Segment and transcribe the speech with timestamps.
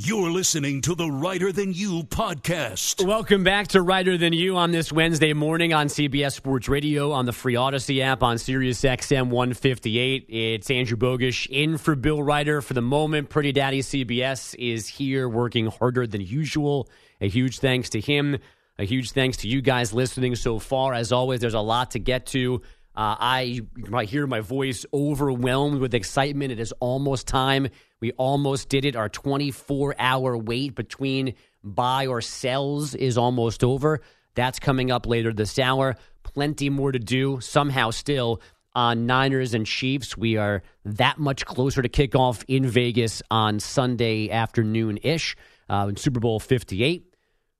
[0.00, 3.04] You're listening to the Reiter Than You podcast.
[3.04, 7.26] Welcome back to Reiter Than You on this Wednesday morning on CBS Sports Radio, on
[7.26, 10.26] the free Odyssey app, on Sirius XM 158.
[10.28, 13.28] It's Andrew Bogusch in for Bill Reiter for the moment.
[13.28, 16.88] Pretty Daddy CBS is here working harder than usual.
[17.20, 18.38] A huge thanks to him.
[18.78, 20.94] A huge thanks to you guys listening so far.
[20.94, 22.62] As always, there's a lot to get to.
[22.98, 26.50] Uh, I might hear my voice overwhelmed with excitement.
[26.50, 27.68] It is almost time.
[28.00, 28.96] We almost did it.
[28.96, 34.00] Our 24 hour wait between buy or sells is almost over.
[34.34, 35.94] That's coming up later this hour.
[36.24, 37.38] Plenty more to do.
[37.40, 38.42] Somehow, still
[38.74, 40.16] on Niners and Chiefs.
[40.16, 45.36] We are that much closer to kickoff in Vegas on Sunday afternoon ish,
[45.68, 47.07] uh, Super Bowl 58.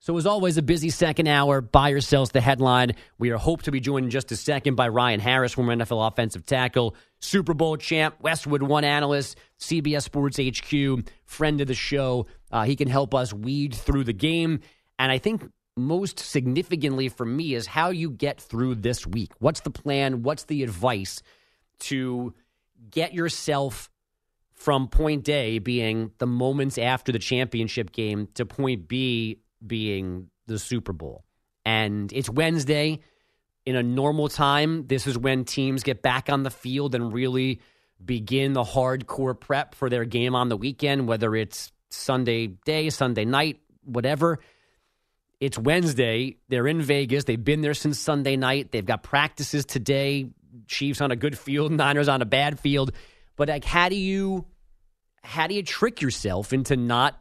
[0.00, 1.60] So, as always, a busy second hour.
[1.60, 2.92] Buy or sells the headline.
[3.18, 6.06] We are hoped to be joined in just a second by Ryan Harris, former NFL
[6.06, 12.26] offensive tackle, Super Bowl champ, Westwood One analyst, CBS Sports HQ, friend of the show.
[12.52, 14.60] Uh, he can help us weed through the game.
[15.00, 19.32] And I think most significantly for me is how you get through this week.
[19.41, 20.22] What's the plan?
[20.22, 21.22] What's the advice
[21.80, 22.34] to
[22.91, 23.91] get yourself
[24.52, 30.58] from point A, being the moments after the championship game, to point B, being the
[30.58, 31.24] Super Bowl.
[31.64, 33.00] And it's Wednesday.
[33.66, 37.60] In a normal time, this is when teams get back on the field and really
[38.02, 43.24] begin the hardcore prep for their game on the weekend, whether it's Sunday day, Sunday
[43.24, 44.38] night, whatever.
[45.41, 46.36] It's Wednesday.
[46.48, 47.25] They're in Vegas.
[47.25, 48.72] They've been there since Sunday night.
[48.72, 50.30] They've got practices today.
[50.66, 52.92] Chiefs on a good field, Niners on a bad field.
[53.36, 54.46] But like how do you
[55.22, 57.20] how do you trick yourself into not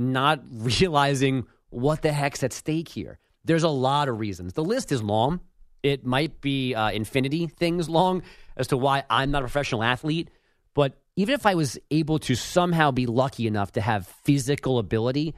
[0.00, 3.18] not realizing what the heck's at stake here.
[3.44, 4.54] There's a lot of reasons.
[4.54, 5.40] The list is long.
[5.82, 8.22] It might be uh, infinity things long
[8.56, 10.28] as to why I'm not a professional athlete.
[10.74, 15.34] But even if I was able to somehow be lucky enough to have physical ability,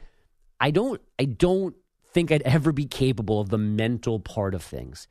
[0.61, 1.01] I don't.
[1.19, 1.75] I don't
[2.13, 5.09] think I'd ever be capable of the mental part of things.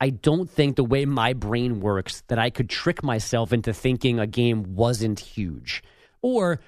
[0.00, 4.18] I don't think the way my brain works that I could trick myself into thinking
[4.18, 5.82] a game wasn't huge
[6.22, 6.60] or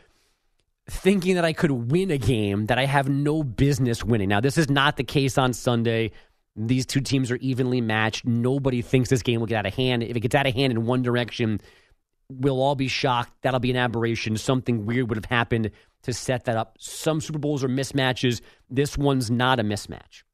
[0.90, 4.28] thinking that I could win a game that I have no business winning.
[4.28, 6.10] Now, this is not the case on Sunday.
[6.56, 8.26] These two teams are evenly matched.
[8.26, 10.02] Nobody thinks this game will get out of hand.
[10.02, 11.60] If it gets out of hand in one direction,
[12.28, 13.32] we'll all be shocked.
[13.42, 14.36] That'll be an aberration.
[14.36, 15.70] Something weird would have happened
[16.02, 16.76] to set that up.
[16.78, 18.40] Some Super Bowls are mismatches.
[18.68, 20.24] This one's not a mismatch.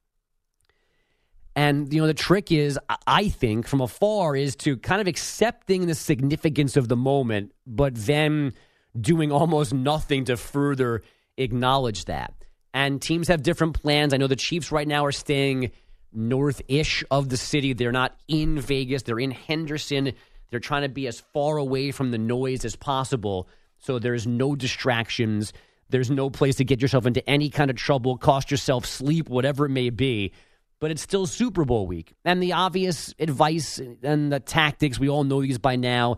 [1.54, 5.86] And, you know, the trick is, I think, from afar, is to kind of accepting
[5.86, 8.54] the significance of the moment, but then
[8.98, 11.02] doing almost nothing to further
[11.36, 12.34] acknowledge that.
[12.74, 14.12] And teams have different plans.
[14.12, 15.70] I know the Chiefs right now are staying
[16.12, 17.72] north ish of the city.
[17.72, 20.12] They're not in Vegas, they're in Henderson.
[20.50, 23.48] They're trying to be as far away from the noise as possible.
[23.78, 25.52] So there's no distractions.
[25.90, 29.66] There's no place to get yourself into any kind of trouble, cost yourself sleep, whatever
[29.66, 30.32] it may be.
[30.80, 32.14] But it's still Super Bowl week.
[32.24, 36.16] And the obvious advice and the tactics, we all know these by now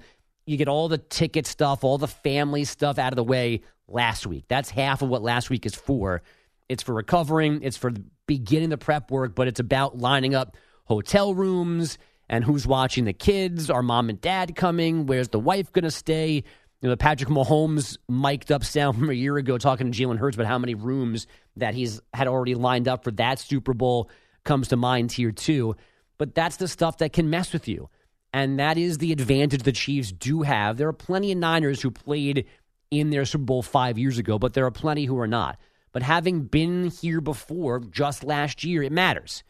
[0.50, 4.27] you get all the ticket stuff, all the family stuff out of the way last
[4.27, 4.47] week.
[4.49, 6.22] That's half of what last week is for.
[6.69, 7.93] It's for recovering, it's for
[8.27, 10.56] beginning the prep work, but it's about lining up
[10.87, 11.99] hotel rooms
[12.29, 13.70] and who's watching the kids.
[13.70, 15.06] Are mom and dad coming?
[15.06, 16.32] Where's the wife going to stay?
[16.32, 16.43] You
[16.82, 20.37] know, the Patrick Mahomes mic'd up sound from a year ago talking to Jalen Hurts
[20.37, 24.11] about how many rooms that he's had already lined up for that Super Bowl
[24.43, 25.76] comes to mind here too.
[26.19, 27.88] But that's the stuff that can mess with you.
[28.32, 30.77] And that is the advantage the Chiefs do have.
[30.77, 32.47] There are plenty of Niners who played
[32.91, 35.59] in their Super Bowl five years ago, but there are plenty who are not.
[35.93, 39.43] But having been here before just last year, it matters.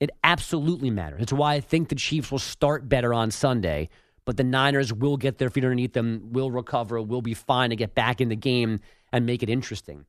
[0.00, 1.22] It absolutely matters.
[1.22, 3.88] It's why I think the Chiefs will start better on Sunday,
[4.26, 7.76] but the Niners will get their feet underneath them, will recover, will be fine to
[7.76, 8.80] get back in the game
[9.12, 10.04] and make it interesting.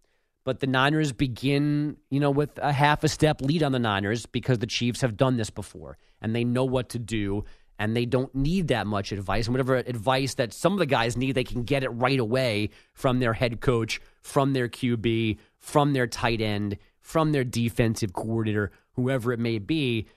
[0.50, 4.26] but the Niners begin, you know, with a half a step lead on the Niners
[4.26, 7.44] because the Chiefs have done this before and they know what to do
[7.80, 9.48] and they don't need that much advice.
[9.48, 12.70] And whatever advice that some of the guys need, they can get it right away
[12.94, 18.72] from their head coach, from their QB, from their tight end, from their defensive coordinator,
[18.94, 20.08] whoever it may be,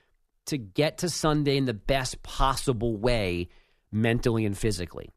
[0.45, 3.47] to get to Sunday in the best possible way,
[3.93, 5.09] mentally and physically.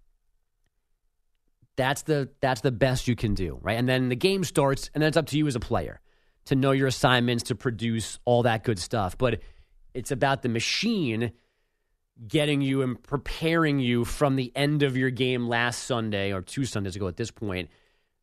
[1.75, 3.77] That's the that's the best you can do, right?
[3.77, 6.01] And then the game starts, and then it's up to you as a player
[6.47, 9.19] to know your assignments, to produce all that good stuff.
[9.19, 9.41] But
[9.93, 11.33] it's about the machine
[12.27, 16.65] getting you and preparing you from the end of your game last Sunday or two
[16.65, 17.69] Sundays ago at this point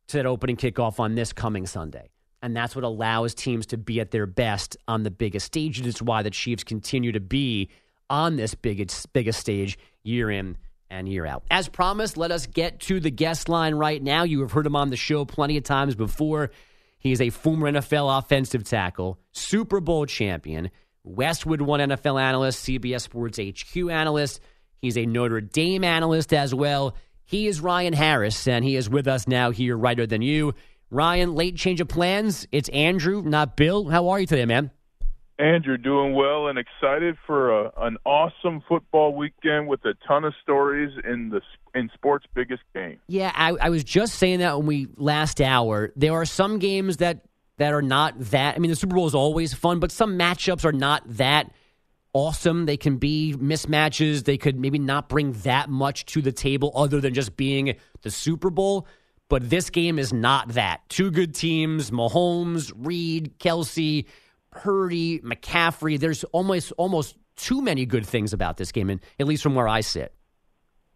[0.08, 2.10] to that opening kickoff on this coming Sunday.
[2.42, 5.78] And that's what allows teams to be at their best on the biggest stage.
[5.78, 7.70] And it's why the Chiefs continue to be
[8.10, 10.58] on this biggest, biggest stage year in
[10.90, 11.44] and year out.
[11.50, 14.24] As promised, let us get to the guest line right now.
[14.24, 16.50] You have heard him on the show plenty of times before.
[16.98, 20.70] He is a former NFL offensive tackle, Super Bowl champion,
[21.04, 24.40] Westwood One NFL analyst, CBS Sports HQ analyst.
[24.80, 26.96] He's a Notre Dame analyst as well.
[27.24, 30.54] He is Ryan Harris, and he is with us now here, Reiter Than You.
[30.90, 32.46] Ryan, late change of plans.
[32.52, 33.88] It's Andrew, not Bill.
[33.88, 34.70] How are you today, man?
[35.38, 40.32] Andrew, doing well and excited for a, an awesome football weekend with a ton of
[40.42, 41.40] stories in the
[41.74, 43.00] in sports' biggest game.
[43.08, 45.92] Yeah, I, I was just saying that when we last hour.
[45.96, 47.24] There are some games that
[47.58, 48.56] that are not that.
[48.56, 51.52] I mean, the Super Bowl is always fun, but some matchups are not that
[52.12, 52.66] awesome.
[52.66, 54.24] They can be mismatches.
[54.24, 58.10] They could maybe not bring that much to the table other than just being the
[58.10, 58.86] Super Bowl.
[59.28, 60.88] But this game is not that.
[60.88, 64.06] Two good teams Mahomes, Reid, Kelce,
[64.50, 65.98] Purdy, McCaffrey.
[65.98, 69.68] There's almost almost too many good things about this game, and at least from where
[69.68, 70.14] I sit.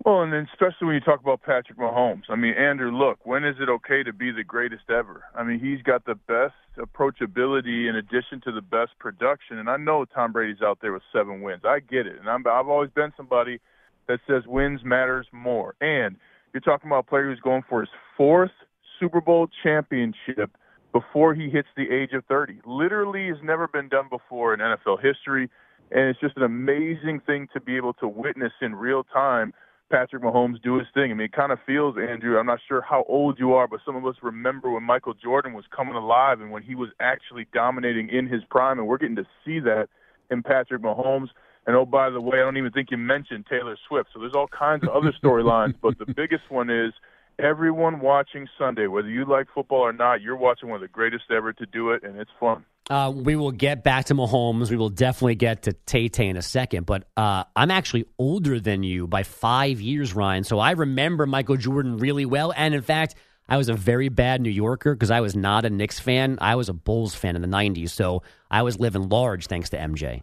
[0.04, 2.22] Well, and then especially when you talk about Patrick Mahomes.
[2.28, 5.24] I mean, Andrew, look, when is it okay to be the greatest ever?
[5.34, 9.58] I mean, he's got the best approachability in addition to the best production.
[9.58, 11.62] And I know Tom Brady's out there with seven wins.
[11.64, 12.18] I get it.
[12.18, 13.58] And I'm, I've always been somebody
[14.06, 15.74] that says wins matters more.
[15.80, 16.16] And
[16.54, 18.52] you're talking about a player who's going for his fourth
[19.00, 20.52] Super Bowl championship
[20.92, 22.60] before he hits the age of 30.
[22.64, 25.50] Literally has never been done before in NFL history.
[25.90, 29.52] And it's just an amazing thing to be able to witness in real time–
[29.90, 31.11] Patrick Mahomes do his thing.
[31.11, 33.81] I mean, it kind of feels, Andrew, I'm not sure how old you are, but
[33.87, 37.46] some of us remember when Michael Jordan was coming alive and when he was actually
[37.55, 39.88] dominating in his prime, and we're getting to see that
[40.31, 41.29] in Patrick Mahomes.
[41.67, 44.11] And oh, by the way, I don't even think you mentioned Taylor Swift.
[44.12, 46.93] So there's all kinds of other storylines, but the biggest one is
[47.38, 51.25] everyone watching Sunday, whether you like football or not, you're watching one of the greatest
[51.31, 52.64] ever to do it, and it's fun.
[52.90, 54.70] Uh, we will get back to Mahomes.
[54.70, 56.87] We will definitely get to Tay Tay in a second.
[56.87, 60.44] But uh, I'm actually older than you by five years, Ryan.
[60.44, 62.52] So I remember Michael Jordan really well.
[62.56, 63.14] And in fact,
[63.46, 66.38] I was a very bad New Yorker because I was not a Knicks fan.
[66.41, 67.91] I was a Bulls fan in the 90s.
[67.91, 70.23] So I was living large thanks to MJ.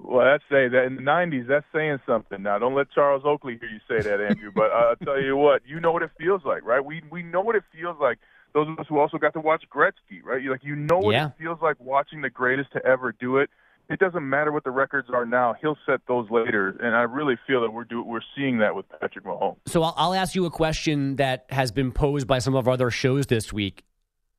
[0.00, 1.48] Well, that's say that in the '90s.
[1.48, 2.42] That's saying something.
[2.42, 4.52] Now, don't let Charles Oakley hear you say that, Andrew.
[4.54, 6.84] but uh, I'll tell you what, you know what it feels like, right?
[6.84, 8.18] We we know what it feels like
[8.54, 10.42] those of us who also got to watch Gretzky, right?
[10.42, 11.26] You like you know what yeah.
[11.26, 13.50] it feels like watching the greatest to ever do it.
[13.90, 17.36] It doesn't matter what the records are now; he'll set those later, and I really
[17.46, 19.56] feel that we're do, we're seeing that with Patrick Mahomes.
[19.66, 22.74] So I'll, I'll ask you a question that has been posed by some of our
[22.74, 23.84] other shows this week.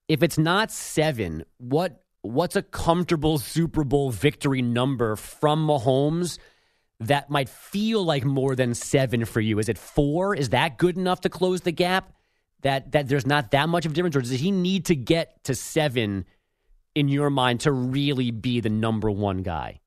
[0.07, 6.37] If it's not seven, what what's a comfortable Super Bowl victory number from Mahomes?
[7.01, 9.57] that might feel like more than seven for you?
[9.57, 10.35] Is it four?
[10.35, 12.11] Is that good enough to close the gap?
[12.61, 15.43] that that there's not that much of a difference, or does he need to get
[15.45, 16.25] to seven
[16.95, 19.79] in your mind to really be the number one guy?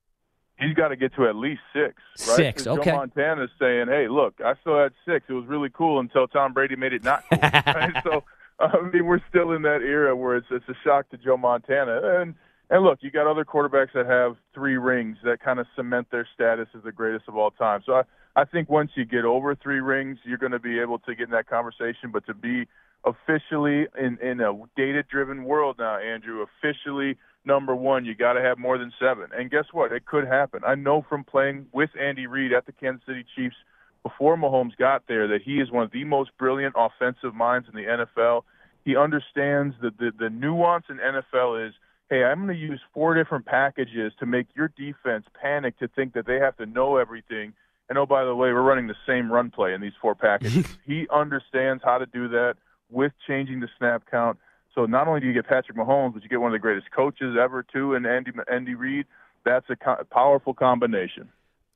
[0.59, 1.97] He's got to get to at least six.
[2.29, 2.37] Right?
[2.37, 2.91] Six, okay.
[2.91, 5.27] Joe Montana is saying, "Hey, look, I still had six.
[5.29, 7.93] It was really cool until Tom Brady made it not cool." right?
[8.05, 8.25] So,
[8.73, 12.21] I mean, we're still in that era where it's it's a shock to Joe Montana,
[12.21, 12.35] and
[12.71, 16.27] and look, you got other quarterbacks that have three rings that kind of cement their
[16.35, 17.83] status as the greatest of all time.
[17.85, 18.03] So I,
[18.37, 21.25] I think once you get over three rings, you're going to be able to get
[21.25, 22.11] in that conversation.
[22.13, 22.67] But to be
[23.05, 28.43] officially in in a data driven world now, Andrew, officially number one, you got to
[28.43, 29.27] have more than seven.
[29.37, 29.93] And guess what?
[29.93, 30.63] It could happen.
[30.65, 33.57] I know from playing with Andy Reid at the Kansas City Chiefs
[34.05, 37.75] before Mahomes got there that he is one of the most brilliant offensive minds in
[37.75, 38.43] the NFL.
[38.85, 41.75] He understands that the, the nuance in NFL is
[42.11, 46.13] hey, I'm going to use four different packages to make your defense panic to think
[46.13, 47.55] that they have to know everything
[47.93, 50.67] and oh, by the way, we're running the same run play in these four packages.
[50.87, 52.55] he understands how to do that
[52.91, 54.39] with changing the snap count.
[54.75, 56.91] So not only do you get Patrick Mahomes, but you get one of the greatest
[56.91, 59.05] coaches ever too, and Andy Andy Reid.
[59.45, 61.29] That's a co- powerful combination.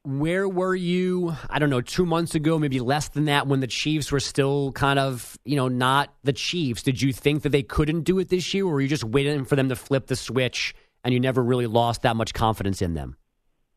[0.07, 3.67] Where were you, I don't know, two months ago, maybe less than that, when the
[3.67, 6.85] Chiefs were still kind of, you know, not the Chiefs?
[6.85, 9.45] Did you think that they couldn't do it this year, or were you just waiting
[9.45, 12.95] for them to flip the switch and you never really lost that much confidence in
[12.95, 13.17] them?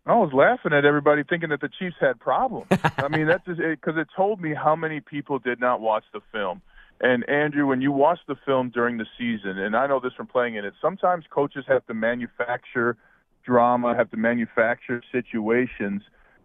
[0.05, 2.67] I was laughing at everybody thinking that the Chiefs had problems.
[2.97, 6.03] I mean, that's just because it, it told me how many people did not watch
[6.13, 6.61] the film.
[7.01, 10.27] And Andrew, when you watch the film during the season, and I know this from
[10.27, 12.97] playing in it, sometimes coaches have to manufacture
[13.43, 16.03] drama, have to manufacture situations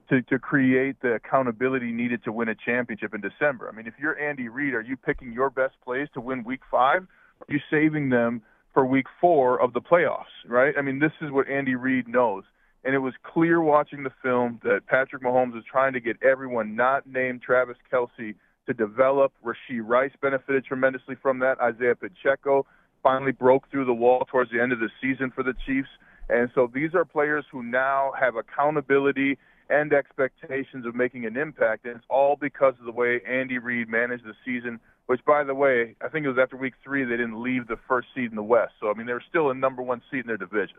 [0.09, 3.69] to, to create the accountability needed to win a championship in December.
[3.69, 6.61] I mean, if you're Andy Reid, are you picking your best plays to win week
[6.71, 7.03] five?
[7.03, 8.43] Are you saving them
[8.73, 10.75] for week four of the playoffs, right?
[10.79, 12.45] I mean, this is what Andy Reid knows.
[12.85, 16.77] And it was clear watching the film that Patrick Mahomes was trying to get everyone
[16.77, 18.35] not named Travis Kelce
[18.67, 19.33] to develop.
[19.45, 21.59] Rashee Rice benefited tremendously from that.
[21.61, 22.67] Isaiah Pacheco
[23.03, 25.89] finally broke through the wall towards the end of the season for the Chiefs.
[26.29, 29.39] And so these are players who now have accountability
[29.71, 31.87] and expectations of making an impact.
[31.87, 35.55] And it's all because of the way Andy Reid managed the season, which, by the
[35.55, 38.37] way, I think it was after week three, they didn't leave the first seed in
[38.37, 38.73] the West.
[38.81, 40.79] So, I mean, they were still a number one seed in their division.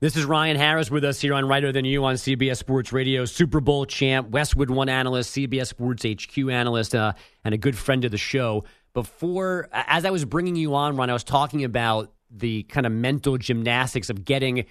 [0.00, 3.24] This is Ryan Harris with us here on Reiter Than You on CBS Sports Radio,
[3.24, 7.12] Super Bowl champ, Westwood One analyst, CBS Sports HQ analyst, uh,
[7.44, 8.64] and a good friend of the show.
[8.92, 12.92] Before, as I was bringing you on, Ron, I was talking about the kind of
[12.92, 14.66] mental gymnastics of getting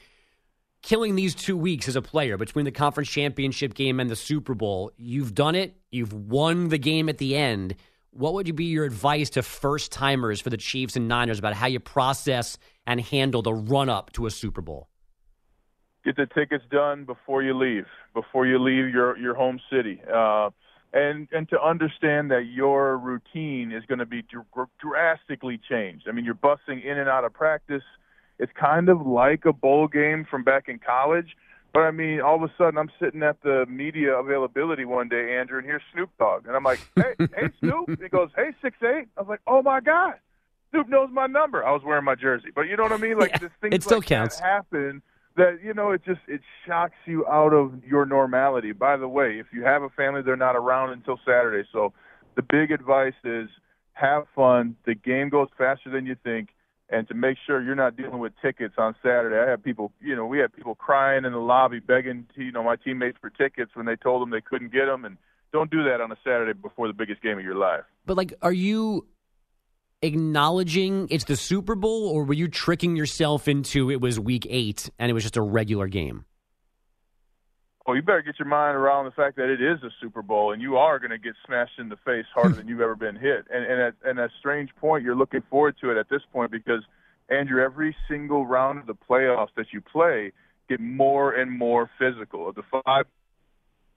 [0.84, 4.54] killing these two weeks as a player between the conference championship game and the Super
[4.54, 4.92] Bowl.
[4.98, 5.76] You've done it.
[5.90, 7.76] You've won the game at the end.
[8.12, 11.66] What would be your advice to first timers for the Chiefs and Niners about how
[11.66, 14.90] you process and handle the run up to a Super Bowl?
[16.06, 17.86] Get the tickets done before you leave.
[18.14, 20.02] Before you leave your your home city.
[20.14, 20.50] Uh,
[20.92, 26.08] and and to understand that your routine is going to be dr- drastically changed.
[26.08, 27.82] I mean, you're busing in and out of practice.
[28.40, 31.36] It's kind of like a bowl game from back in college.
[31.74, 35.38] But I mean, all of a sudden, I'm sitting at the media availability one day,
[35.38, 38.78] Andrew, and here's Snoop Dogg, and I'm like, "Hey, hey, Snoop!" He goes, "Hey, six
[38.84, 39.08] eight.
[39.18, 40.14] I was like, "Oh my god,
[40.70, 43.18] Snoop knows my number." I was wearing my jersey, but you know what I mean?
[43.18, 44.38] Like yeah, this thing it still like counts.
[44.40, 45.02] That happen
[45.36, 48.72] that you know it just it shocks you out of your normality.
[48.72, 51.68] By the way, if you have a family, they're not around until Saturday.
[51.72, 51.94] So
[52.36, 53.50] the big advice is
[53.94, 54.76] have fun.
[54.86, 56.50] The game goes faster than you think.
[56.90, 60.16] And to make sure you're not dealing with tickets on Saturday, I had people, you
[60.16, 63.72] know, we had people crying in the lobby begging, you know, my teammates for tickets
[63.74, 65.06] when they told them they couldn't get them.
[65.06, 65.18] And
[65.52, 67.84] don't do that on a Saturday before the biggest game of your life.
[68.06, 69.08] But like, are you
[70.02, 74.90] acknowledging it's the Super Bowl, or were you tricking yourself into it was Week Eight
[75.00, 76.26] and it was just a regular game?
[77.86, 80.54] Oh, you better get your mind around the fact that it is a Super Bowl,
[80.54, 83.18] and you are going to get smashed in the face harder than you've ever been
[83.18, 83.46] hit.
[83.52, 86.22] And and at, and at a strange point, you're looking forward to it at this
[86.32, 86.82] point because
[87.30, 90.32] Andrew, every single round of the playoffs that you play
[90.70, 92.48] get more and more physical.
[92.48, 93.06] Of the five,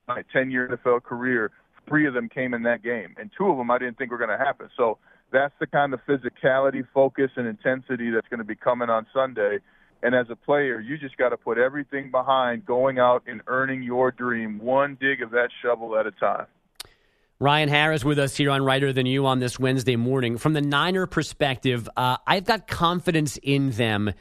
[0.08, 1.52] my ten-year NFL career,
[1.88, 4.18] three of them came in that game, and two of them I didn't think were
[4.18, 4.68] going to happen.
[4.76, 4.98] So
[5.32, 9.58] that's the kind of physicality, focus, and intensity that's going to be coming on Sunday.
[10.02, 13.82] And as a player, you just got to put everything behind going out and earning
[13.82, 16.46] your dream, one dig of that shovel at a time.
[17.38, 20.38] Ryan Harris with us here on Reiter Than You on this Wednesday morning.
[20.38, 24.12] From the Niner perspective, uh, I've got confidence in them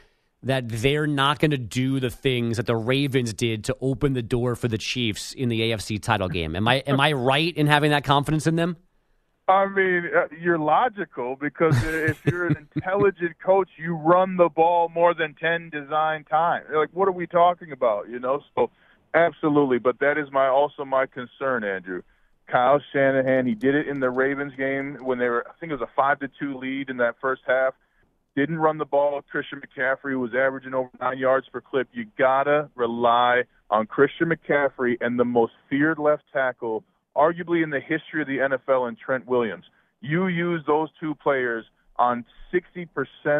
[0.43, 4.21] that they're not going to do the things that the Ravens did to open the
[4.21, 6.55] door for the Chiefs in the AFC title game.
[6.55, 8.77] Am I am I right in having that confidence in them?
[9.47, 14.89] I mean, uh, you're logical because if you're an intelligent coach, you run the ball
[14.89, 16.65] more than 10 design times.
[16.73, 18.41] Like, what are we talking about, you know?
[18.55, 18.71] So,
[19.13, 19.77] absolutely.
[19.77, 22.01] But that is my also my concern, Andrew.
[22.51, 25.79] Kyle Shanahan, he did it in the Ravens game when they were, I think it
[25.79, 27.73] was a 5 to 2 lead in that first half.
[28.35, 29.21] Didn't run the ball.
[29.31, 31.87] Christian McCaffrey was averaging over nine yards per clip.
[31.93, 36.83] You got to rely on Christian McCaffrey and the most feared left tackle
[37.15, 39.65] arguably in the history of the NFL and Trent Williams.
[40.01, 41.65] You use those two players
[41.97, 42.87] on 60%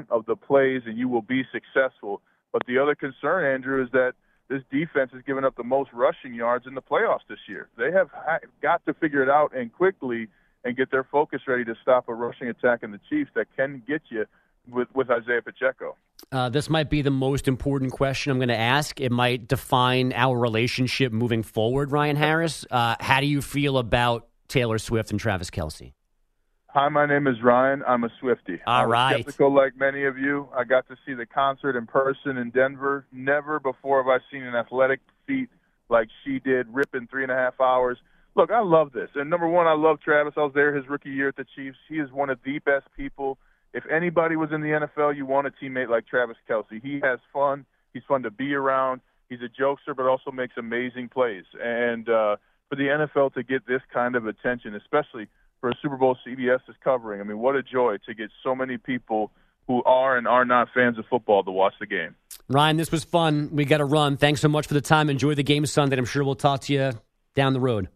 [0.10, 2.22] of the plays and you will be successful.
[2.52, 4.14] But the other concern, Andrew, is that
[4.48, 7.68] this defense has given up the most rushing yards in the playoffs this year.
[7.78, 8.10] They have
[8.62, 10.28] got to figure it out and quickly
[10.64, 13.84] and get their focus ready to stop a rushing attack in the Chiefs that can
[13.88, 14.26] get you
[14.72, 15.96] with, with Isaiah Pacheco.
[16.32, 19.00] Uh, this might be the most important question I'm going to ask.
[19.00, 22.66] It might define our relationship moving forward, Ryan Harris.
[22.70, 25.94] Uh, how do you feel about Taylor Swift and Travis Kelce?
[26.70, 27.84] Hi, my name is Ryan.
[27.88, 28.60] I'm a Swifty.
[28.68, 29.14] All I'm right.
[29.22, 30.50] Skeptical like many of you.
[30.54, 33.06] I got to see the concert in person in Denver.
[33.14, 35.48] Never before have I seen an athletic feat
[35.88, 37.98] like she did, ripping three and a half hours.
[38.36, 39.10] Look, I love this.
[39.16, 40.34] And number one, I love Travis.
[40.36, 41.78] I was there his rookie year at the Chiefs.
[41.88, 43.38] He is one of the best people
[43.76, 46.82] if anybody was in the NFL, you want a teammate like Travis Kelce.
[46.82, 47.66] He has fun.
[47.94, 49.02] He's fun to be around.
[49.28, 51.44] He's a jokester, but also makes amazing plays.
[51.62, 52.38] And uh,
[52.70, 55.28] for the NFL to get this kind of attention, especially
[55.60, 58.56] for a Super Bowl CBS is covering, I mean, what a joy to get so
[58.56, 59.32] many people
[59.68, 62.16] who are and are not fans of football to watch the game.
[62.48, 63.50] Ryan, this was fun.
[63.52, 64.16] We got to run.
[64.16, 65.10] Thanks so much for the time.
[65.10, 65.98] Enjoy the game Sunday.
[65.98, 66.92] I'm sure we'll talk to you
[67.34, 67.90] down the road.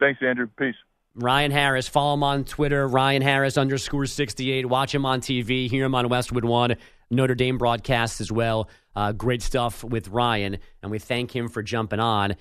[0.00, 0.48] Thanks, Andrew.
[0.56, 0.76] Peace.
[1.14, 1.88] Ryan Harris.
[1.88, 4.66] Follow him on Twitter, Ryan Harris underscore 68.
[4.66, 6.76] Watch him on TV, hear him on Westwood One,
[7.10, 8.68] Notre Dame broadcasts as well.
[8.96, 12.36] Uh, great stuff with Ryan, and we thank him for jumping on.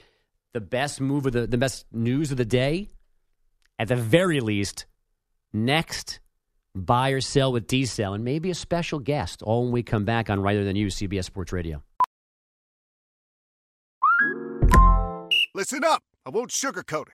[0.53, 2.89] The best move of the, the best news of the day,
[3.79, 4.85] at the very least,
[5.53, 6.19] next
[6.73, 10.05] buy or sell with D cell, and maybe a special guest, all when we come
[10.05, 11.83] back on Reiter Than You, CBS Sports Radio.
[15.53, 16.03] Listen up.
[16.25, 17.13] I won't sugarcoat it.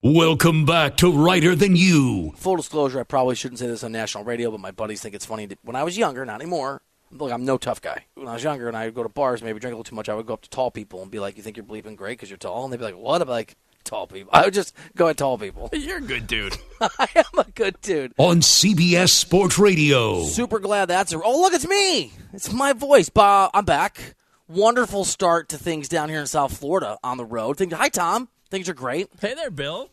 [0.00, 2.30] Welcome back to Reiter Than You.
[2.36, 5.26] Full disclosure, I probably shouldn't say this on national radio, but my buddies think it's
[5.26, 5.48] funny.
[5.48, 6.82] To, when I was younger, not anymore.
[7.10, 8.04] Look, I'm no tough guy.
[8.14, 9.96] When I was younger and I would go to bars, maybe drink a little too
[9.96, 11.96] much, I would go up to tall people and be like, "You think you're bleeping
[11.96, 14.44] great because you're tall?" And they'd be like, "What?" I'd be like, "Tall people." I
[14.44, 15.68] would just go at tall people.
[15.72, 16.56] You're a good dude.
[16.80, 18.12] I am a good dude.
[18.18, 20.22] On CBS Sports Radio.
[20.26, 21.20] Super glad that's a.
[21.20, 22.12] Oh, look, it's me.
[22.32, 23.08] It's my voice.
[23.08, 24.14] Bob, I'm back.
[24.46, 27.56] Wonderful start to things down here in South Florida on the road.
[27.56, 28.28] Think, hi, Tom.
[28.50, 29.08] Things are great.
[29.20, 29.90] Hey there, Bill.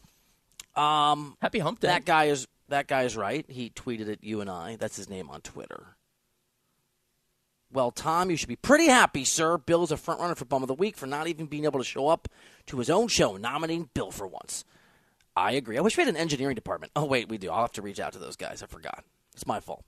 [0.76, 1.88] Um, Happy hump day.
[1.88, 3.46] that guy is that guy is right.
[3.50, 4.76] He tweeted at you and I.
[4.78, 5.96] That's his name on Twitter.
[7.72, 9.58] Well, Tom, you should be pretty happy, sir.
[9.58, 11.86] Bill's a front runner for Bum of the Week for not even being able to
[11.86, 12.30] show up
[12.68, 14.64] to his own show, nominating Bill for once.
[15.36, 15.78] I agree.
[15.78, 16.94] I wish we had an engineering department.
[16.96, 17.52] Oh wait, we do.
[17.52, 18.64] I'll have to reach out to those guys.
[18.64, 19.04] I forgot.
[19.34, 19.84] It's my fault.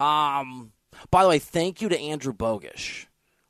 [0.00, 0.72] Um,
[1.10, 3.04] by the way, thank you to Andrew Bogusch.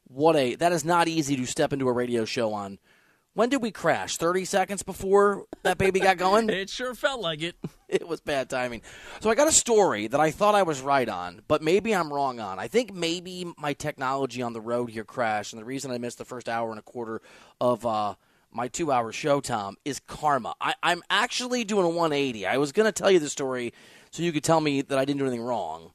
[0.09, 2.79] What a that is not easy to step into a radio show on.
[3.37, 4.17] When did we crash?
[4.17, 6.49] Thirty seconds before that baby got going.
[6.57, 7.55] It sure felt like it.
[7.87, 8.81] it was bad timing.
[9.21, 12.11] So I got a story that I thought I was right on, but maybe I'm
[12.11, 12.59] wrong on.
[12.59, 16.17] I think maybe my technology on the road here crashed, and the reason I missed
[16.17, 17.21] the first hour and a quarter
[17.61, 18.15] of uh,
[18.51, 20.55] my two-hour show, Tom, is karma.
[20.59, 22.47] I, I'm actually doing a 180.
[22.47, 23.75] I was going to tell you the story
[24.13, 25.93] so you could tell me that I didn't do anything wrong,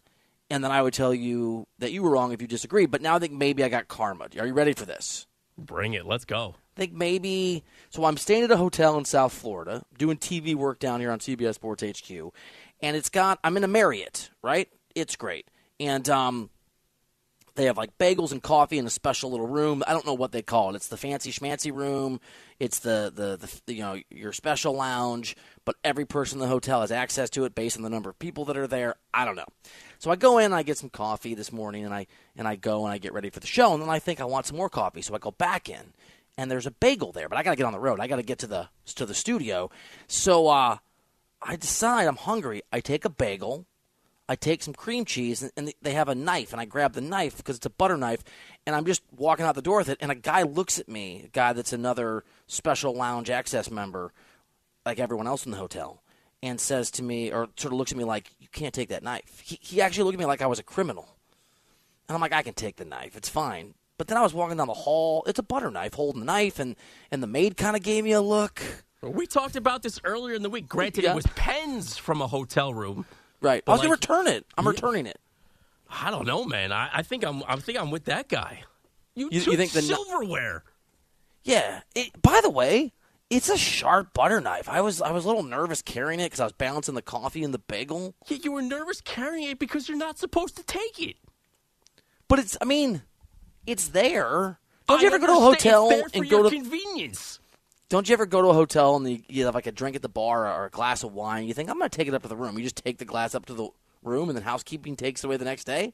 [0.51, 2.85] and then I would tell you that you were wrong if you disagree.
[2.85, 4.27] But now I think maybe I got karma.
[4.37, 5.25] Are you ready for this?
[5.57, 6.05] Bring it.
[6.05, 6.55] Let's go.
[6.75, 8.05] I think maybe so.
[8.05, 11.55] I'm staying at a hotel in South Florida, doing TV work down here on CBS
[11.55, 12.33] Sports HQ,
[12.81, 13.39] and it's got.
[13.43, 14.69] I'm in a Marriott, right?
[14.95, 16.49] It's great, and um,
[17.55, 19.83] they have like bagels and coffee in a special little room.
[19.85, 20.75] I don't know what they call it.
[20.75, 22.21] It's the fancy schmancy room.
[22.59, 25.35] It's the the, the you know your special lounge,
[25.65, 28.17] but every person in the hotel has access to it based on the number of
[28.19, 28.95] people that are there.
[29.13, 29.45] I don't know.
[30.01, 32.55] So I go in, and I get some coffee this morning, and I and I
[32.55, 34.57] go and I get ready for the show, and then I think I want some
[34.57, 35.93] more coffee, so I go back in,
[36.39, 37.99] and there's a bagel there, but I got to get on the road.
[37.99, 39.69] I got to get to the to the studio.
[40.07, 40.77] So uh,
[41.39, 42.63] I decide I'm hungry.
[42.73, 43.67] I take a bagel,
[44.27, 47.01] I take some cream cheese, and, and they have a knife, and I grab the
[47.01, 48.23] knife because it's a butter knife,
[48.65, 51.21] and I'm just walking out the door with it, and a guy looks at me,
[51.25, 54.13] a guy that's another special lounge access member,
[54.83, 56.00] like everyone else in the hotel,
[56.43, 59.03] and says to me, or sort of looks at me like, "You can't take that
[59.03, 61.07] knife." He, he actually looked at me like I was a criminal,
[62.07, 63.15] and I'm like, "I can take the knife.
[63.15, 65.23] It's fine." But then I was walking down the hall.
[65.27, 66.75] It's a butter knife, holding the knife, and
[67.11, 68.61] and the maid kind of gave me a look.
[69.03, 70.67] We talked about this earlier in the week.
[70.67, 71.11] Granted, Yeah.
[71.13, 73.05] it was pens from a hotel room.
[73.41, 73.63] Right.
[73.67, 74.45] I was gonna return it.
[74.57, 74.71] I'm Yeah.
[74.71, 75.19] returning it.
[75.89, 76.71] I don't know, man.
[76.71, 77.43] I, I think I'm.
[77.47, 78.63] I think I'm with that guy.
[79.15, 80.63] You, You- you think the silverware?
[81.43, 81.81] Yeah.
[81.95, 82.93] It, by the way,
[83.31, 84.67] It's a sharp butter knife.
[84.67, 87.43] I was I was a little nervous carrying it because I was balancing the coffee
[87.43, 88.13] and the bagel.
[88.27, 91.15] Yeah, you were nervous carrying it because you're not supposed to take it.
[92.27, 93.03] But it's I mean,
[93.65, 94.59] it's there.
[94.87, 97.39] Don't I you ever go to a hotel It's there for and go to convenience?
[97.87, 100.01] Don't you ever go to a hotel and you, you have like a drink at
[100.01, 101.45] the bar or a glass of wine?
[101.47, 102.57] You think I'm going to take it up to the room.
[102.57, 103.69] You just take the glass up to the
[104.03, 105.93] room, and then housekeeping takes it away the next day.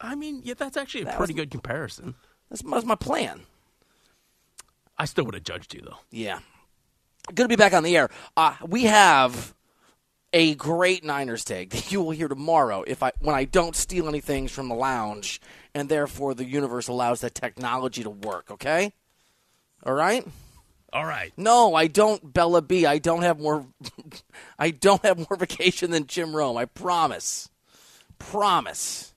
[0.00, 2.16] I mean, yeah, that's actually a That pretty was- good comparison.
[2.50, 3.42] That's that's my plan.
[4.98, 5.98] I still would have judged you though.
[6.10, 6.40] Yeah.
[7.28, 8.10] Good to be back on the air.
[8.36, 9.54] Uh, we have
[10.32, 14.08] a great Niners take that you will hear tomorrow if I when I don't steal
[14.08, 15.40] any things from the lounge
[15.74, 18.92] and therefore the universe allows that technology to work, okay?
[19.84, 20.26] All right?
[20.92, 21.32] All right.
[21.36, 22.84] No, I don't Bella B.
[22.86, 23.66] I don't have more
[24.58, 26.56] I don't have more vacation than Jim Rome.
[26.56, 27.48] I promise.
[28.18, 29.14] Promise.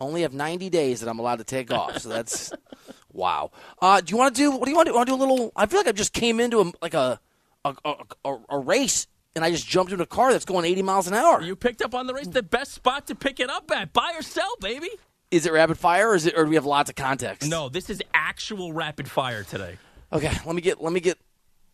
[0.00, 1.98] Only have 90 days that I'm allowed to take off.
[1.98, 2.52] So that's
[3.12, 3.50] wow.
[3.80, 4.96] Uh, do you want to do what do you want to do?
[4.96, 7.20] Want to do a little I feel like I just came into a, like a
[7.64, 7.94] a, a
[8.24, 11.14] a a race and I just jumped into a car that's going 80 miles an
[11.14, 11.40] hour.
[11.40, 12.26] You picked up on the race.
[12.26, 13.92] The best spot to pick it up at.
[13.92, 14.90] Buy or sell, baby.
[15.30, 17.48] Is it rapid fire or is it or do we have lots of context?
[17.48, 19.78] No, this is actual rapid fire today.
[20.12, 21.18] Okay, let me get let me get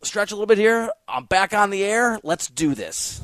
[0.03, 0.91] stretch a little bit here.
[1.09, 2.21] I'm back on the air.
[2.23, 3.21] Let's do this.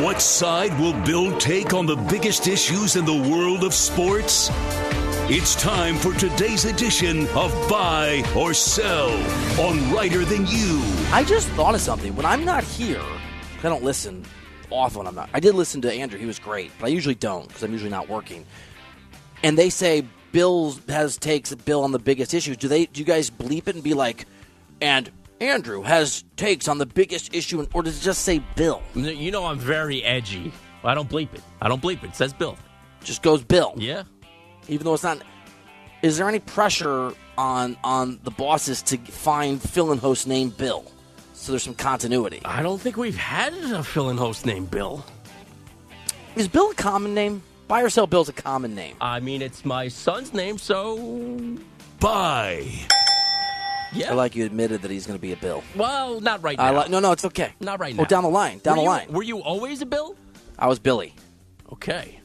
[0.00, 4.48] What side will Bill take on the biggest issues in the world of sports?
[5.32, 9.10] It's time for today's edition of Buy or Sell
[9.64, 10.82] on Reiter Than You.
[11.12, 12.16] I just thought of something.
[12.16, 13.00] When I'm not here,
[13.60, 14.24] I don't listen
[14.70, 15.06] often.
[15.06, 15.30] I'm not.
[15.32, 16.18] I did listen to Andrew.
[16.18, 18.44] He was great, but I usually don't because I'm usually not working.
[19.44, 22.56] And they say Bill has takes Bill on the biggest issues.
[22.56, 22.86] Do they?
[22.86, 24.26] Do you guys bleep it and be like,
[24.80, 28.82] and Andrew has takes on the biggest issue, or does it just say Bill?
[28.96, 30.50] You know I'm very edgy.
[30.82, 31.42] I don't bleep it.
[31.62, 32.08] I don't bleep it.
[32.08, 32.58] It says Bill.
[33.04, 33.74] Just goes Bill.
[33.76, 34.02] Yeah.
[34.70, 35.20] Even though it's not.
[36.02, 40.84] Is there any pressure on on the bosses to find fill-in host named Bill?
[41.34, 42.40] So there's some continuity.
[42.44, 45.04] I don't think we've had a fill-in host named Bill.
[46.36, 47.42] Is Bill a common name?
[47.68, 48.96] Buy or sell Bill's a common name.
[49.00, 50.96] I mean, it's my son's name, so
[51.98, 52.66] Buy.
[53.92, 54.10] yeah.
[54.10, 55.62] I like you admitted that he's going to be a Bill.
[55.76, 56.64] well, not right now.
[56.64, 57.52] I like no, no, it's okay.
[57.60, 58.04] Not right Oh, now.
[58.04, 59.12] down the line, down were the you, line.
[59.12, 60.16] Were you always a Bill?
[60.58, 61.14] I was Billy.
[61.72, 62.19] Okay.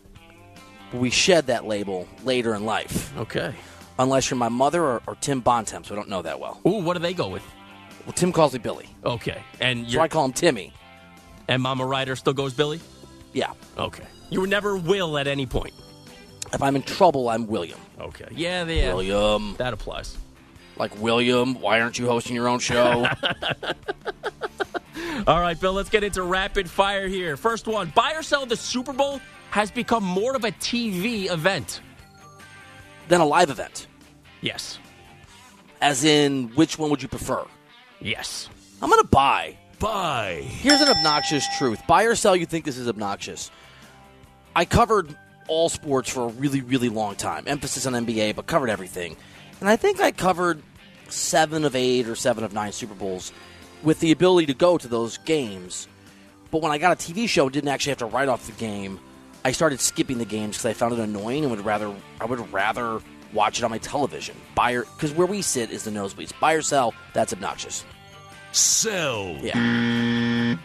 [0.91, 3.53] But we shed that label later in life, Okay.
[3.99, 5.89] unless you're my mother or, or Tim Bontemps.
[5.89, 6.59] So I don't know that well.
[6.67, 7.43] Ooh, what do they go with?
[8.05, 9.41] Well, Tim calls me Billy, Okay.
[9.59, 10.71] And so I call him Timmy.
[11.47, 12.79] and Mama Reiter still goes Billy?
[13.33, 13.51] Yeah.
[13.77, 14.03] Okay.
[14.29, 15.73] You were never Will at any point.
[16.53, 17.79] If I'm in trouble, I'm William.
[17.99, 18.27] Okay.
[18.31, 18.93] Yeah, yeah.
[18.93, 20.15] William, That applies.
[20.77, 21.59] like William.
[21.59, 23.07] Why aren't you hosting your own show?
[25.27, 27.35] All right, Bill, let's get into rapid fire here.
[27.37, 29.19] First one buy or sell the Super Bowl
[29.51, 31.81] has become more of a TV event.
[33.07, 33.85] than a live event,
[34.41, 34.79] Yes.
[35.79, 37.45] as in which one would you prefer?
[38.01, 38.49] Yes.
[38.81, 39.55] I'm going to buy.
[39.77, 40.41] Buy.
[40.43, 41.79] Here's an obnoxious truth.
[41.87, 43.51] Buy or sell, you think this is obnoxious.
[44.55, 45.15] I covered
[45.47, 47.43] all sports for a really, really long time.
[47.45, 49.15] Emphasis on NBA, but covered everything.
[49.59, 50.63] And I think I covered
[51.07, 53.31] seven of eight or seven of nine Super Bowls
[53.83, 55.87] with the ability to go to those games.
[56.49, 58.53] But when I got a TV show and didn't actually have to write off the
[58.53, 58.99] game,
[59.45, 62.51] I started skipping the games because I found it annoying and would rather I would
[62.51, 62.99] rather
[63.31, 64.35] watch it on my television.
[64.55, 66.37] Buy or because where we sit is the nosebleeds.
[66.39, 67.85] Buy or sell, that's obnoxious.
[68.51, 69.37] Sell.
[69.41, 70.57] Yeah.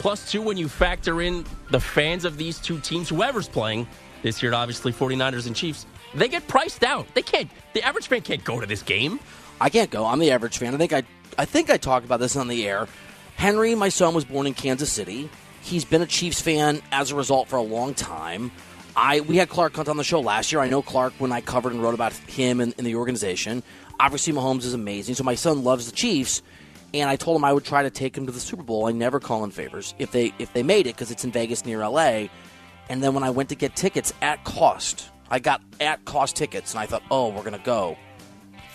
[0.00, 3.86] Plus, two, when you factor in the fans of these two teams, whoever's playing
[4.22, 7.06] this year, obviously 49ers and Chiefs, they get priced out.
[7.14, 9.20] They can't, the average fan can't go to this game.
[9.60, 10.06] I can't go.
[10.06, 10.74] I'm the average fan.
[10.74, 11.02] I think I
[11.38, 12.88] I think I talked about this on the air.
[13.36, 15.30] Henry, my son, was born in Kansas City.
[15.62, 18.50] He's been a Chiefs fan as a result for a long time.
[18.96, 20.60] I we had Clark Hunt on the show last year.
[20.60, 23.62] I know Clark when I covered and wrote about him and, and the organization.
[23.98, 25.14] Obviously, Mahomes is amazing.
[25.14, 26.42] So my son loves the Chiefs,
[26.94, 28.86] and I told him I would try to take him to the Super Bowl.
[28.86, 31.64] I never call in favors if they if they made it because it's in Vegas
[31.64, 32.26] near LA.
[32.88, 36.72] And then when I went to get tickets at cost, I got at cost tickets,
[36.72, 37.96] and I thought, oh, we're gonna go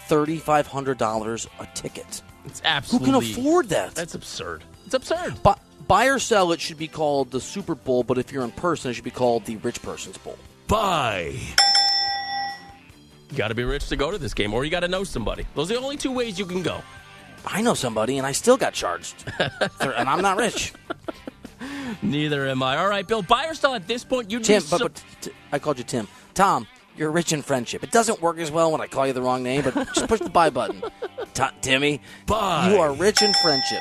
[0.07, 2.21] thirty five hundred dollars a ticket.
[2.45, 3.95] It's absolutely Who can afford that?
[3.95, 4.63] That's absurd.
[4.85, 5.41] It's absurd.
[5.43, 5.55] Bu-
[5.87, 8.91] buy or sell, it should be called the Super Bowl, but if you're in person,
[8.91, 10.37] it should be called the Rich Person's Bowl.
[10.67, 11.35] Buy.
[13.31, 15.03] You got to be rich to go to this game, or you got to know
[15.03, 15.45] somebody.
[15.55, 16.81] Those are the only two ways you can go.
[17.45, 20.73] I know somebody, and I still got charged, and I'm not rich.
[22.01, 22.77] Neither am I.
[22.77, 25.03] All right, Bill, buy or sell at this point, you'd Tim, be but, su- but
[25.21, 26.07] t- I called you Tim.
[26.33, 26.67] Tom,
[26.97, 27.83] you're rich in friendship.
[27.83, 30.19] It doesn't work as well when I call you the wrong name, but just push
[30.19, 30.81] the buy button.
[31.33, 32.71] T- Timmy, Buy.
[32.71, 33.79] you are rich in friendship.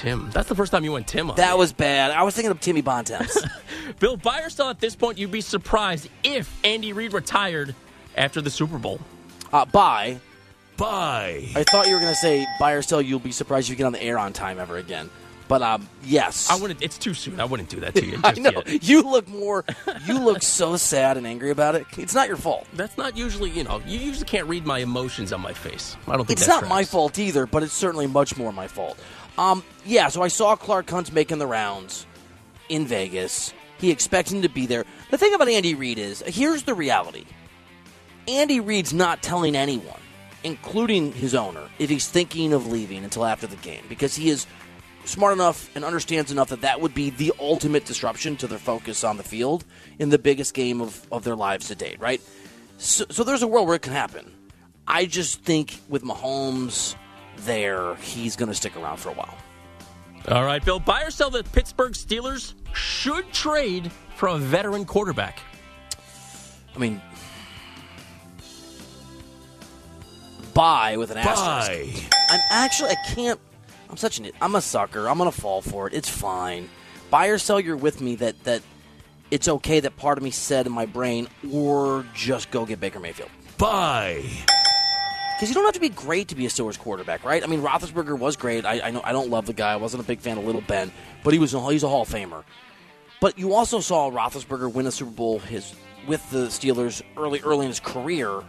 [0.00, 0.30] Tim.
[0.30, 1.58] That's the first time you went Tim on That me.
[1.58, 2.10] was bad.
[2.10, 3.44] I was thinking of Timmy Bontemps.
[3.98, 7.74] Bill, buy or at this point, you'd be surprised if Andy Reid retired
[8.16, 8.98] after the Super Bowl.
[9.52, 10.18] uh, bye.
[10.78, 11.44] Buy.
[11.54, 12.80] I thought you were going to say buy or.
[13.02, 15.10] You'll be surprised if you get on the air on time ever again.
[15.46, 16.80] But um, yes, I wouldn't.
[16.80, 17.38] It's too soon.
[17.40, 18.18] I wouldn't do that to you.
[18.24, 18.82] I know yet.
[18.82, 19.66] you look more.
[20.06, 21.86] You look so sad and angry about it.
[21.98, 22.66] It's not your fault.
[22.72, 23.50] That's not usually.
[23.50, 25.96] You know, you usually can't read my emotions on my face.
[26.08, 28.68] I don't think It's that not my fault either, but it's certainly much more my
[28.68, 28.96] fault.
[29.40, 32.06] Um, yeah, so I saw Clark Hunt making the rounds
[32.68, 33.54] in Vegas.
[33.78, 34.84] He expects him to be there.
[35.10, 37.24] The thing about Andy Reid is, here's the reality:
[38.28, 39.98] Andy Reid's not telling anyone,
[40.44, 44.46] including his owner, if he's thinking of leaving until after the game, because he is
[45.06, 49.04] smart enough and understands enough that that would be the ultimate disruption to their focus
[49.04, 49.64] on the field
[49.98, 52.20] in the biggest game of, of their lives to date, right?
[52.76, 54.30] So, so there's a world where it can happen.
[54.86, 56.94] I just think with Mahomes
[57.44, 59.36] there, he's going to stick around for a while.
[60.28, 60.78] All right, Bill.
[60.78, 65.40] Buy or sell the Pittsburgh Steelers should trade for a veteran quarterback.
[66.74, 67.00] I mean,
[70.54, 72.10] buy with an asterisk.
[72.10, 72.18] Buy.
[72.30, 73.40] I'm actually, I can't.
[73.88, 74.30] I'm such an.
[74.40, 75.08] I'm a sucker.
[75.08, 75.94] I'm gonna fall for it.
[75.94, 76.68] It's fine.
[77.10, 77.58] Buy or sell.
[77.58, 78.14] You're with me.
[78.16, 78.62] That that
[79.30, 79.80] it's okay.
[79.80, 83.30] That part of me said in my brain, or just go get Baker Mayfield.
[83.58, 84.24] Buy.
[85.40, 87.42] Because you don't have to be great to be a Steelers quarterback, right?
[87.42, 88.66] I mean, Roethlisberger was great.
[88.66, 89.72] I, I know I don't love the guy.
[89.72, 90.92] I wasn't a big fan of Little Ben,
[91.24, 92.44] but he was a, he's a Hall of Famer.
[93.22, 95.74] But you also saw Roethlisberger win a Super Bowl his
[96.06, 98.42] with the Steelers early early in his career.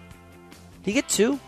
[0.83, 1.39] Did he get two?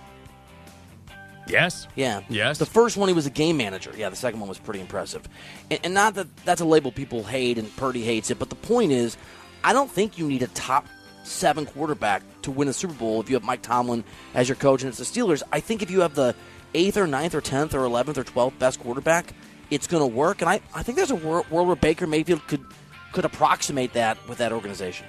[1.45, 1.89] Yes.
[1.95, 2.21] Yeah.
[2.29, 2.57] Yes.
[2.57, 3.91] The first one he was a game manager.
[3.97, 5.27] Yeah, the second one was pretty impressive.
[5.69, 8.55] And, and not that that's a label people hate and Purdy hates it, but the
[8.55, 9.17] point is,
[9.61, 10.87] I don't think you need a top
[11.23, 14.83] seven quarterback to win a Super Bowl if you have Mike Tomlin as your coach
[14.83, 15.43] and it's the Steelers.
[15.51, 16.35] I think if you have the
[16.73, 19.33] eighth or ninth or tenth or eleventh or twelfth best quarterback,
[19.69, 20.41] it's going to work.
[20.41, 22.65] And I, I think there's a wor- world where Baker Mayfield could
[23.11, 25.05] could approximate that with that organization.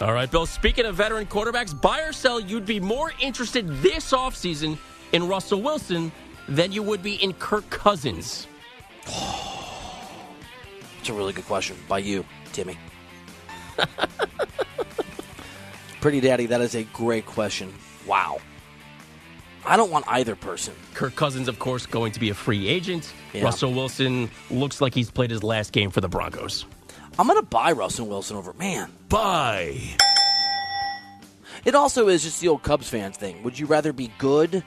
[0.00, 0.46] All right, Bill.
[0.46, 4.76] Speaking of veteran quarterbacks, buy or sell, you'd be more interested this offseason
[5.12, 6.12] in Russell Wilson
[6.48, 8.46] than you would be in Kirk Cousins.
[11.00, 12.76] It's a really good question by you, Timmy.
[16.00, 17.72] Pretty Daddy, that is a great question.
[18.06, 18.38] Wow.
[19.66, 20.74] I don't want either person.
[20.94, 23.12] Kirk Cousins, of course, going to be a free agent.
[23.32, 23.42] Yeah.
[23.44, 26.64] Russell Wilson looks like he's played his last game for the Broncos.
[27.18, 28.52] I'm going to buy Russell Wilson over.
[28.54, 29.76] Man, Buy.
[31.64, 33.42] it also is just the old Cubs fans thing.
[33.42, 34.62] Would you rather be good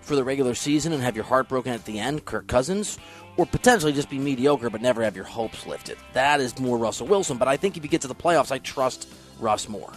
[0.00, 2.98] for the regular season and have your heart broken at the end, Kirk Cousins,
[3.36, 5.96] or potentially just be mediocre but never have your hopes lifted?
[6.12, 7.38] That is more Russell Wilson.
[7.38, 9.92] But I think if you get to the playoffs, I trust Russ more.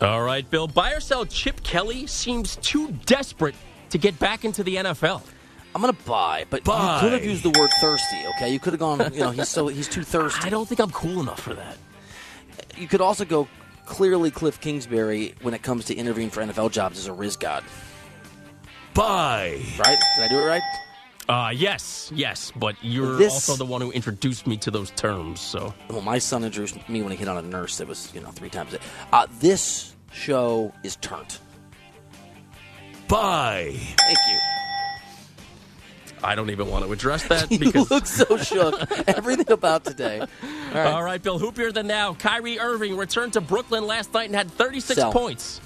[0.00, 0.66] All right, Bill.
[0.66, 3.54] Buy or sell, Chip Kelly seems too desperate
[3.90, 5.22] to get back into the NFL.
[5.74, 6.94] I'm going to buy, but Buy.
[6.96, 8.16] you could have used the word thirsty.
[8.36, 9.00] Okay, you could have gone.
[9.12, 10.46] You know, he's so he's too thirsty.
[10.46, 11.76] I don't think I'm cool enough for that.
[12.76, 13.48] You could also go
[13.86, 17.64] clearly Cliff Kingsbury when it comes to interviewing for NFL jobs as a Riz God,
[18.94, 19.60] Buy.
[19.78, 19.98] right?
[20.16, 20.62] Did I do it right?
[21.28, 25.40] Uh, yes, yes, but you're This- also the one who introduced me to those terms,
[25.40, 25.72] so.
[25.88, 28.30] Well, my son introduced me when he hit on a nurse that was, you know,
[28.30, 28.78] three times a.
[29.12, 31.38] Uh, this show is turned.
[33.08, 33.72] Bye.
[33.74, 34.38] Thank you.
[36.22, 37.90] I don't even want to address that You because.
[37.90, 38.74] look so shook.
[39.08, 40.20] Everything about today.
[40.20, 40.26] All
[40.74, 40.86] right.
[40.92, 41.38] All right, Bill.
[41.38, 42.14] Hoopier than now.
[42.14, 45.12] Kyrie Irving returned to Brooklyn last night and had 36 Sell.
[45.12, 45.60] points.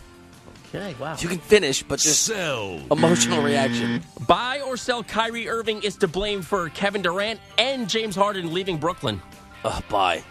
[0.75, 1.17] Okay, wow.
[1.19, 2.81] You can finish, but just Sell.
[2.91, 4.03] emotional reaction.
[4.27, 8.77] Buy or sell Kyrie Irving is to blame for Kevin Durant and James Harden leaving
[8.77, 9.23] Brooklyn.
[9.65, 10.23] Ugh, bye.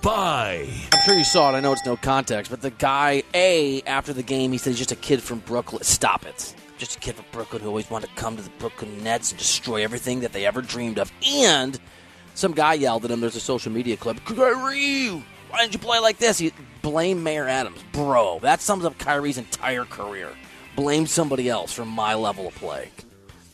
[0.00, 0.66] Buy.
[0.92, 1.56] I'm sure you saw it.
[1.56, 4.78] I know it's no context, but the guy, A, after the game, he said he's
[4.78, 5.82] just a kid from Brooklyn.
[5.82, 6.54] Stop it.
[6.78, 9.38] Just a kid from Brooklyn who always wanted to come to the Brooklyn Nets and
[9.38, 11.12] destroy everything that they ever dreamed of.
[11.26, 11.78] And
[12.34, 13.20] some guy yelled at him.
[13.20, 14.24] There's a social media clip.
[14.24, 15.22] Kyrie,
[15.56, 16.36] why didn't you play like this?
[16.36, 17.82] He blame Mayor Adams.
[17.92, 20.28] Bro, that sums up Kyrie's entire career.
[20.76, 22.90] Blame somebody else for my level of play.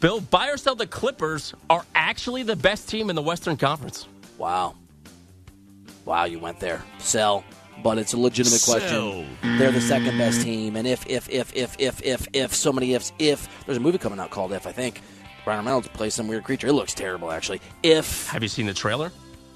[0.01, 4.09] Bill, buy or sell the Clippers are actually the best team in the Western Conference.
[4.37, 4.75] Wow.
[6.05, 6.83] Wow, you went there.
[6.99, 7.45] Sell.
[7.85, 8.81] But it's a legitimate Sell.
[8.81, 9.59] question.
[9.59, 10.75] They're the second best team.
[10.75, 13.99] And if, if, if, if, if, if, if, so many ifs, if, there's a movie
[13.99, 15.01] coming out called If, I think.
[15.47, 16.67] Ryan Reynolds plays some weird creature.
[16.67, 17.61] It looks terrible, actually.
[17.85, 19.13] If, Have you seen the trailer?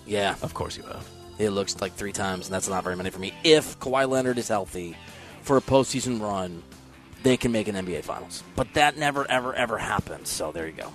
[0.07, 1.09] yeah, Of course you have.
[1.38, 3.33] It looks like three times, and that's not very many for me.
[3.44, 4.96] If Kawhi Leonard is healthy
[5.42, 6.62] for a postseason run,
[7.22, 8.42] they can make an NBA Finals.
[8.55, 10.29] But that never, ever, ever happens.
[10.29, 10.92] So there you go.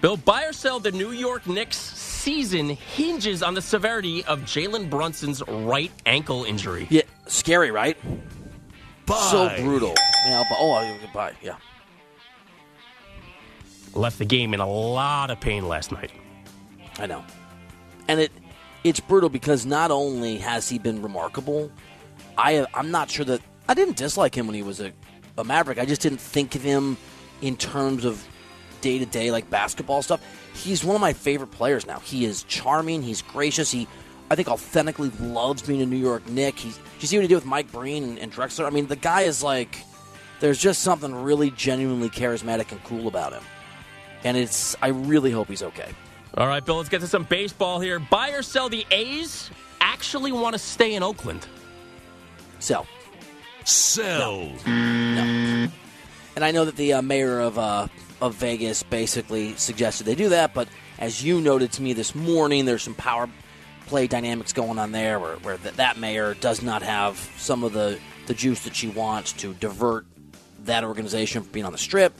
[0.00, 4.90] Bill, buy or sell the New York Knicks season hinges on the severity of Jalen
[4.90, 6.86] Brunson's right ankle injury.
[6.90, 7.96] Yeah, scary, right?
[9.06, 9.28] Buy.
[9.30, 9.94] So brutal.
[10.26, 11.32] Yeah, but, oh, goodbye.
[11.42, 11.56] Yeah.
[13.94, 16.12] Left the game in a lot of pain last night.
[16.98, 17.24] I know.
[18.06, 18.30] And it
[18.84, 21.70] it's brutal because not only has he been remarkable,
[22.36, 24.92] I I'm not sure that I didn't dislike him when he was a,
[25.36, 25.78] a Maverick.
[25.78, 26.96] I just didn't think of him
[27.42, 28.26] in terms of
[28.80, 30.20] day to day like basketball stuff.
[30.54, 31.98] He's one of my favorite players now.
[32.00, 33.02] He is charming.
[33.02, 33.70] He's gracious.
[33.70, 33.86] He,
[34.30, 36.58] I think, authentically loves being a New York Knick.
[36.58, 36.78] He's.
[37.00, 38.66] You see what he did with Mike Breen and, and Drexler?
[38.66, 39.76] I mean, the guy is like.
[40.40, 43.42] There's just something really genuinely charismatic and cool about him,
[44.24, 44.76] and it's.
[44.80, 45.90] I really hope he's okay.
[46.36, 47.98] All right, Bill, let's get to some baseball here.
[47.98, 51.46] Buy or sell the A's actually want to stay in Oakland?
[52.60, 52.86] Sell.
[53.64, 54.50] Sell.
[54.66, 55.68] No.
[56.36, 57.88] And I know that the uh, mayor of uh,
[58.20, 62.64] of Vegas basically suggested they do that, but as you noted to me this morning,
[62.64, 63.28] there's some power
[63.86, 67.72] play dynamics going on there where, where th- that mayor does not have some of
[67.72, 70.04] the, the juice that she wants to divert
[70.64, 72.12] that organization from being on the strip.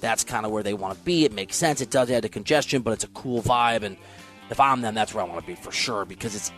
[0.00, 1.24] That's kind of where they want to be.
[1.24, 1.80] It makes sense.
[1.80, 3.82] It does add to congestion, but it's a cool vibe.
[3.82, 3.96] And
[4.50, 6.52] if I'm them, that's where I want to be for sure because it's.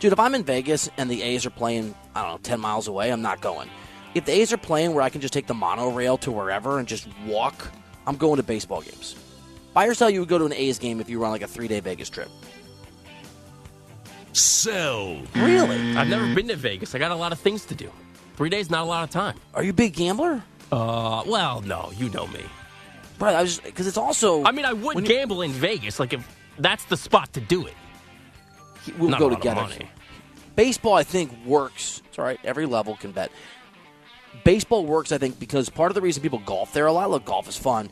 [0.00, 2.88] Dude, if I'm in Vegas and the A's are playing, I don't know, 10 miles
[2.88, 3.70] away, I'm not going.
[4.14, 6.86] If the A's are playing where I can just take the monorail to wherever and
[6.86, 7.70] just walk,
[8.06, 9.16] I'm going to baseball games.
[9.72, 11.42] Buy or sell, you would go to an A's game if you were on like
[11.42, 12.28] a three day Vegas trip.
[14.32, 15.16] Sell.
[15.34, 15.96] Really?
[15.96, 16.94] I've never been to Vegas.
[16.94, 17.90] I got a lot of things to do.
[18.36, 19.36] Three days, not a lot of time.
[19.54, 20.42] Are you a big gambler?
[20.72, 22.40] Uh, well, no, you know me.
[23.20, 24.44] Right, I was because it's also.
[24.44, 26.26] I mean, I would when you- gamble in Vegas, like if
[26.58, 27.74] that's the spot to do it.
[28.98, 29.88] we'll Not go a lot of together.
[30.56, 32.02] Baseball, I think, works.
[32.08, 32.38] It's all right.
[32.44, 33.30] Every level can bet.
[34.44, 37.10] Baseball works, I think, because part of the reason people golf there a lot.
[37.10, 37.88] Look, golf is fun,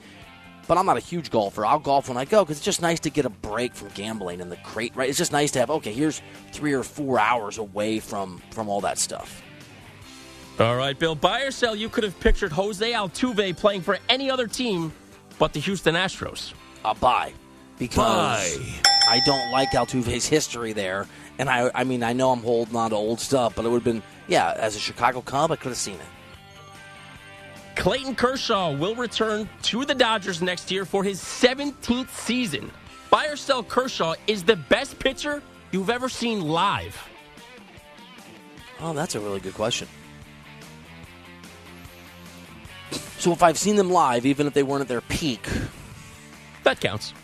[0.69, 1.65] but I'm not a huge golfer.
[1.65, 4.41] I'll golf when I go because it's just nice to get a break from gambling
[4.41, 4.93] and the crate.
[4.95, 5.09] Right?
[5.09, 5.71] It's just nice to have.
[5.71, 6.21] Okay, here's
[6.53, 9.43] three or four hours away from from all that stuff.
[10.61, 11.15] All right, Bill.
[11.15, 14.93] Buy or sell, you could have pictured Jose Altuve playing for any other team
[15.43, 16.53] but the Houston Astros.
[16.85, 17.33] I'll buy
[17.77, 18.83] because Buy.
[19.09, 21.09] I don't like Altuve's history there.
[21.37, 23.79] And I, I mean, I know I'm holding on to old stuff, but it would
[23.79, 26.07] have been, yeah, as a Chicago Cub, I could have seen it.
[27.75, 32.71] Clayton Kershaw will return to the Dodgers next year for his 17th season.
[33.11, 36.97] Buy or sell Kershaw is the best pitcher you've ever seen live.
[38.79, 39.89] Oh, that's a really good question.
[43.23, 45.47] So if I've seen them live, even if they weren't at their peak,
[46.65, 47.15] That counts.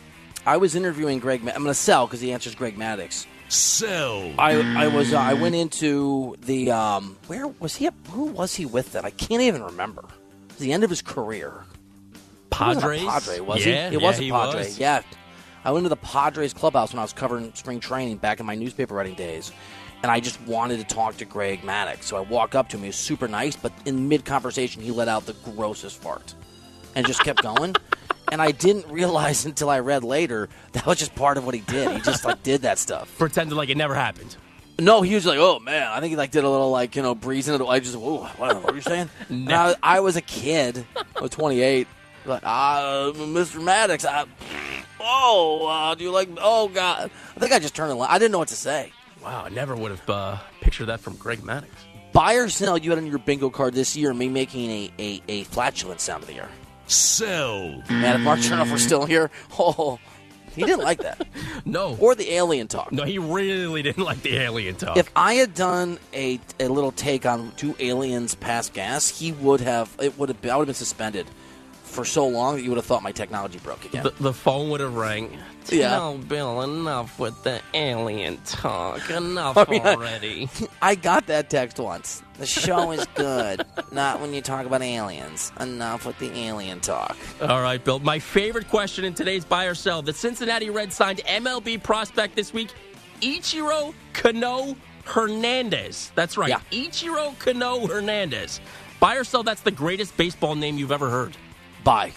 [0.46, 1.42] I was interviewing Greg.
[1.42, 3.26] Ma- I'm going to sell because the answer is Greg Maddux.
[3.48, 4.32] Sell.
[4.38, 7.88] I I was uh, I went into the um where was he?
[8.10, 8.92] Who was he with?
[8.92, 10.02] That I can't even remember.
[10.02, 11.64] It was the end of his career.
[12.12, 13.02] He a Padres?
[13.04, 13.96] Padre, was Yeah, he?
[13.96, 14.60] It yeah, was a he Padre.
[14.60, 14.78] was.
[14.78, 15.02] Yeah.
[15.64, 18.54] I went to the Padres clubhouse when I was covering spring training back in my
[18.54, 19.50] newspaper writing days,
[20.02, 22.04] and I just wanted to talk to Greg Maddux.
[22.04, 22.82] So I walk up to him.
[22.82, 26.34] He was super nice, but in mid conversation, he let out the grossest fart
[26.94, 27.74] and just kept going.
[28.32, 31.60] and I didn't realize until I read later that was just part of what he
[31.62, 31.90] did.
[31.92, 33.14] He just like did that stuff.
[33.18, 34.36] Pretended like it never happened.
[34.80, 37.02] No, he was like, "Oh man," I think he like did a little like you
[37.02, 37.60] know breezing it.
[37.60, 39.10] I just, whoa, what, what were you saying?
[39.28, 41.88] And I, I was a kid, I was 28.
[42.26, 43.60] Like, ah, Mr.
[43.60, 44.26] Maddux, I,
[45.00, 46.28] oh, uh, do you like?
[46.40, 48.00] Oh God, I think I just turned.
[48.00, 48.92] I didn't know what to say.
[49.22, 51.66] Wow, I never would have uh, pictured that from Greg Maddux.
[52.12, 52.78] Buy or sell?
[52.78, 56.22] You had on your bingo card this year me making a a, a flatulence sound
[56.22, 56.48] of the year.
[56.86, 57.82] Sell.
[57.90, 59.98] Man, if Mark Chernoff were still here, oh,
[60.54, 61.26] he didn't like that.
[61.64, 61.98] No.
[62.00, 62.92] Or the alien talk.
[62.92, 64.96] No, he really didn't like the alien talk.
[64.96, 69.60] If I had done a, a little take on two aliens pass gas, he would
[69.60, 71.26] have it would have been, I would have been suspended
[71.88, 74.02] for so long that you would have thought my technology broke again.
[74.04, 75.36] the, the phone would have rang.
[75.70, 75.90] Yeah.
[75.90, 79.10] Tell Bill enough with the alien talk.
[79.10, 80.48] Enough I mean, already.
[80.82, 82.22] I got that text once.
[82.38, 85.52] The show is good, not when you talk about aliens.
[85.60, 87.16] Enough with the alien talk.
[87.42, 87.98] All right, Bill.
[87.98, 92.54] My favorite question in today's buy or sell: The Cincinnati Reds signed MLB prospect this
[92.54, 92.70] week,
[93.20, 94.74] Ichiro Cano
[95.04, 96.12] Hernandez.
[96.14, 96.60] That's right, Yeah.
[96.72, 98.60] Ichiro Cano Hernandez.
[99.00, 99.42] Buy or sell?
[99.42, 101.36] That's the greatest baseball name you've ever heard.
[101.88, 102.12] Buy.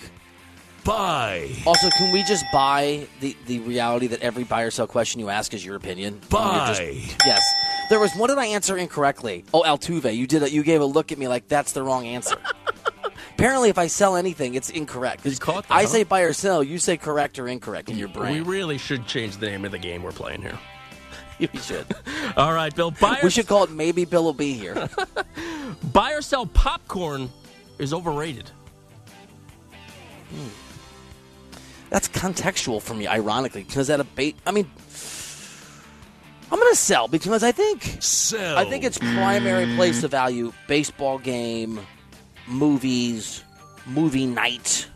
[0.84, 1.50] Buy.
[1.66, 5.30] Also, can we just buy the, the reality that every buy or sell question you
[5.30, 6.16] ask is your opinion?
[6.30, 7.02] You're just- Buy.
[7.26, 7.42] yes.
[7.90, 9.46] There was one did I answer incorrectly?
[9.54, 10.14] Oh, Altuve.
[10.14, 10.44] You did.
[10.44, 12.36] A, you gave a look at me like that's the wrong answer.
[13.36, 15.26] Apparently, if I sell anything, it's incorrect.
[15.26, 15.88] You caught that, I huh?
[15.88, 16.62] say buy or sell.
[16.62, 18.34] You say correct or incorrect in your brain.
[18.34, 20.60] We really should change the name of the game we're playing here.
[21.40, 21.86] we should.
[22.36, 22.92] All right, Bill.
[22.92, 24.90] Buy or, We should call it maybe Bill will be here.
[25.94, 27.30] buy or sell popcorn
[27.80, 28.52] is overrated.
[31.90, 34.70] That's contextual for me, ironically, because at a bait, I mean,
[36.52, 38.58] I'm going to sell because I think Sell.
[38.58, 41.80] I think its primary place of value: baseball game,
[42.48, 43.44] movies,
[43.86, 44.88] movie night,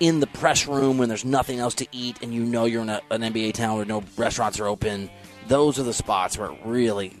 [0.00, 2.90] in the press room when there's nothing else to eat, and you know you're in
[2.90, 5.10] a, an NBA town where no restaurants are open.
[5.48, 7.16] Those are the spots where it really,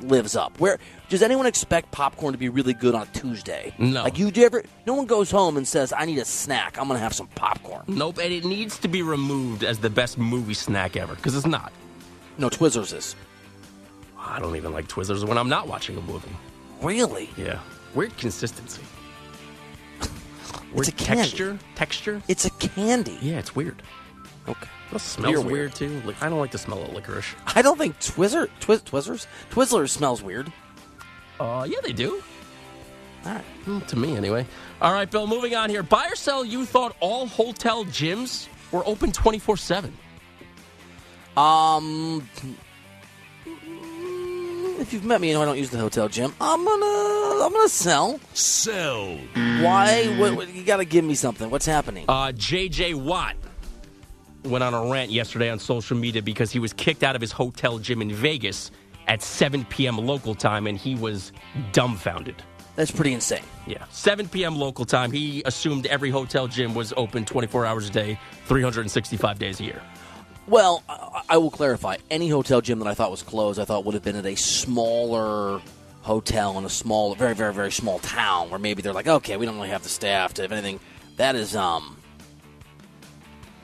[0.00, 0.58] lives up.
[0.60, 0.78] Where
[1.10, 3.74] does anyone expect popcorn to be really good on a Tuesday?
[3.78, 4.04] No.
[4.04, 4.62] Like you do ever?
[4.86, 6.78] No one goes home and says, "I need a snack.
[6.78, 10.16] I'm gonna have some popcorn." Nope, and it needs to be removed as the best
[10.16, 11.72] movie snack ever because it's not.
[12.38, 13.16] No, Twizzlers is.
[14.18, 16.30] I don't even like Twizzlers when I'm not watching a movie.
[16.80, 17.28] Really?
[17.36, 17.58] Yeah,
[17.94, 18.82] weird consistency.
[20.72, 21.22] Weird a candy.
[21.24, 21.58] texture.
[21.74, 22.22] Texture.
[22.28, 23.18] It's a candy.
[23.20, 23.82] Yeah, it's weird.
[24.48, 24.68] Okay.
[24.92, 25.46] It smells weird.
[25.46, 25.74] weird.
[25.74, 26.02] too.
[26.04, 27.34] Like, I don't like the smell of licorice.
[27.46, 30.52] I don't think Twizzer, Twiz, Twizzlers, Twizzlers smells weird.
[31.40, 32.22] Uh, yeah, they do.
[33.24, 33.88] All right.
[33.88, 34.46] To me, anyway.
[34.80, 35.26] All right, Bill.
[35.26, 35.82] Moving on here.
[35.82, 36.44] Buy or sell?
[36.44, 39.96] You thought all hotel gyms were open twenty four seven.
[41.36, 42.28] Um,
[44.78, 46.34] if you've met me, you know I don't use the hotel gym.
[46.40, 48.20] I'm gonna, I'm gonna sell.
[48.34, 49.16] Sell.
[49.34, 50.14] Why?
[50.18, 51.50] What, what, you got to give me something.
[51.50, 52.04] What's happening?
[52.08, 52.94] Uh, J.J.
[52.94, 53.36] Watt
[54.44, 57.32] went on a rant yesterday on social media because he was kicked out of his
[57.32, 58.70] hotel gym in Vegas
[59.08, 59.98] at 7 p.m.
[59.98, 61.32] local time, and he was
[61.72, 62.42] dumbfounded.
[62.76, 63.42] That's pretty insane.
[63.66, 64.56] Yeah, 7 p.m.
[64.56, 65.12] local time.
[65.12, 69.82] He assumed every hotel gym was open 24 hours a day, 365 days a year.
[70.46, 70.82] Well,
[71.28, 71.98] I, will clarify.
[72.10, 74.34] Any hotel gym that I thought was closed, I thought would have been at a
[74.34, 75.60] smaller
[76.02, 79.46] hotel in a small, very, very, very small town where maybe they're like, okay, we
[79.46, 80.80] don't really have the staff to, have anything.
[81.18, 81.96] That is, um,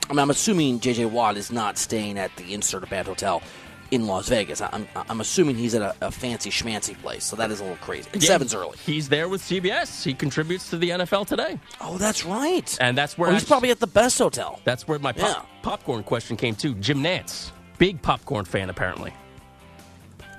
[0.09, 3.43] I mean, I'm assuming JJ Watt is not staying at the insert a bad hotel
[3.91, 4.61] in Las Vegas.
[4.61, 7.79] I'm, I'm assuming he's at a, a fancy schmancy place, so that is a little
[7.79, 8.09] crazy.
[8.15, 8.77] Yeah, Seven's early.
[8.85, 10.03] He's there with CBS.
[10.05, 12.77] He contributes to the NFL today, Oh, that's right.
[12.81, 14.61] and that's where Oh, he's actu- probably at the best hotel.
[14.65, 15.43] that's where my pop- Yeah.
[15.63, 16.75] popcorn question came to.
[16.75, 19.13] Jim Nantz, big popcorn fan apparently.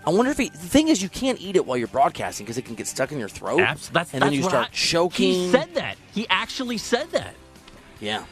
[0.05, 2.57] I wonder if he, the thing is, you can't eat it while you're broadcasting because
[2.57, 4.69] it can get stuck in your throat, Abs- that's, and that's then you start I-
[4.71, 5.33] choking.
[5.33, 5.97] He said that.
[6.13, 7.33] He actually said that.
[7.99, 8.23] yeah.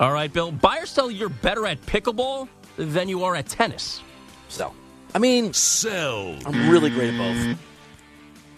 [0.00, 0.52] All right, Bill.
[0.52, 1.10] Buy or sell?
[1.10, 4.00] You're better at pickleball than you are at tennis.
[4.48, 4.72] So,
[5.14, 6.36] I mean, Sell.
[6.44, 7.58] I'm really great at both.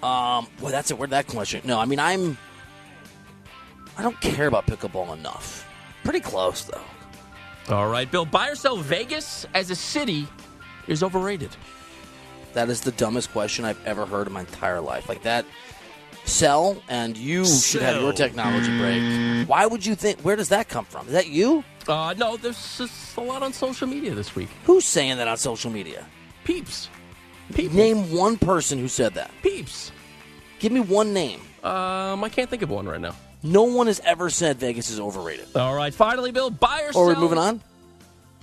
[0.03, 0.99] Um, boy, that's it.
[0.99, 1.61] Where'd that question?
[1.65, 2.39] No, I mean, I'm.
[3.99, 5.69] I don't care about pickleball enough.
[6.05, 6.81] Pretty close though.
[7.75, 8.25] All right, Bill.
[8.25, 8.77] Buy or sell?
[8.77, 10.27] Vegas as a city
[10.87, 11.51] is overrated.
[12.55, 15.09] That is the dumbest question I've ever heard in my entire life.
[15.09, 15.45] Like that.
[16.25, 19.49] Sell, and you should have your technology break.
[19.49, 20.21] Why would you think?
[20.21, 21.07] Where does that come from?
[21.07, 21.65] Is that you?
[21.91, 24.49] Uh, no, there's just a lot on social media this week.
[24.65, 26.07] Who's saying that on social media?
[26.45, 26.89] Peeps.
[27.53, 27.77] People.
[27.77, 29.31] Name one person who said that.
[29.43, 29.91] Peeps.
[30.61, 31.41] Give me one name.
[31.65, 33.17] Um, I can't think of one right now.
[33.43, 35.57] No one has ever said Vegas is overrated.
[35.57, 36.51] All right, finally, Bill.
[36.51, 37.03] Buy or sell.
[37.03, 37.15] Or sell?
[37.17, 37.61] we're moving on.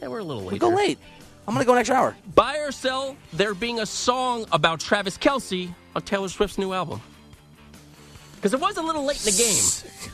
[0.02, 0.54] Yeah, we're a little late.
[0.54, 1.00] We go late.
[1.48, 2.16] I'm gonna go next hour.
[2.36, 3.16] Buy or sell?
[3.32, 7.02] There being a song about Travis Kelce on Taylor Swift's new album.
[8.38, 9.62] Because it was a little late in the game.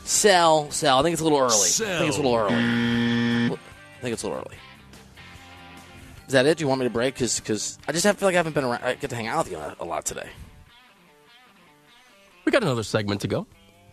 [0.04, 0.98] Sell, sell.
[0.98, 1.52] I think it's a little early.
[1.52, 1.94] Sell.
[1.94, 2.54] I think it's a little early.
[2.54, 4.56] I think it's a little early.
[6.26, 6.56] Is that it?
[6.58, 7.14] Do you want me to break?
[7.14, 8.82] Because I just have, feel like I haven't been around.
[8.82, 10.28] I get to hang out with you a, a lot today.
[12.44, 13.46] We got another segment to go.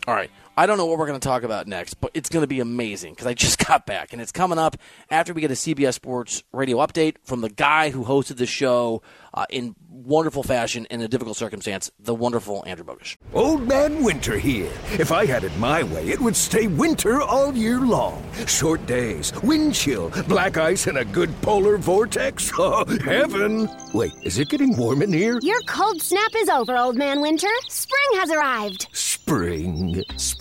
[0.07, 0.31] All right.
[0.57, 2.59] I don't know what we're going to talk about next, but it's going to be
[2.59, 4.11] amazing because I just got back.
[4.11, 4.75] And it's coming up
[5.09, 9.01] after we get a CBS Sports radio update from the guy who hosted the show
[9.33, 13.15] uh, in wonderful fashion in a difficult circumstance, the wonderful Andrew Bogusch.
[13.33, 14.71] Old Man Winter here.
[14.91, 18.21] If I had it my way, it would stay winter all year long.
[18.45, 22.51] Short days, wind chill, black ice, and a good polar vortex.
[22.63, 23.67] Oh, heaven!
[23.91, 25.39] Wait, is it getting warm in here?
[25.41, 27.47] Your cold snap is over, Old Man Winter.
[27.69, 28.87] Spring has arrived.
[28.91, 30.03] Spring.
[30.17, 30.40] Spring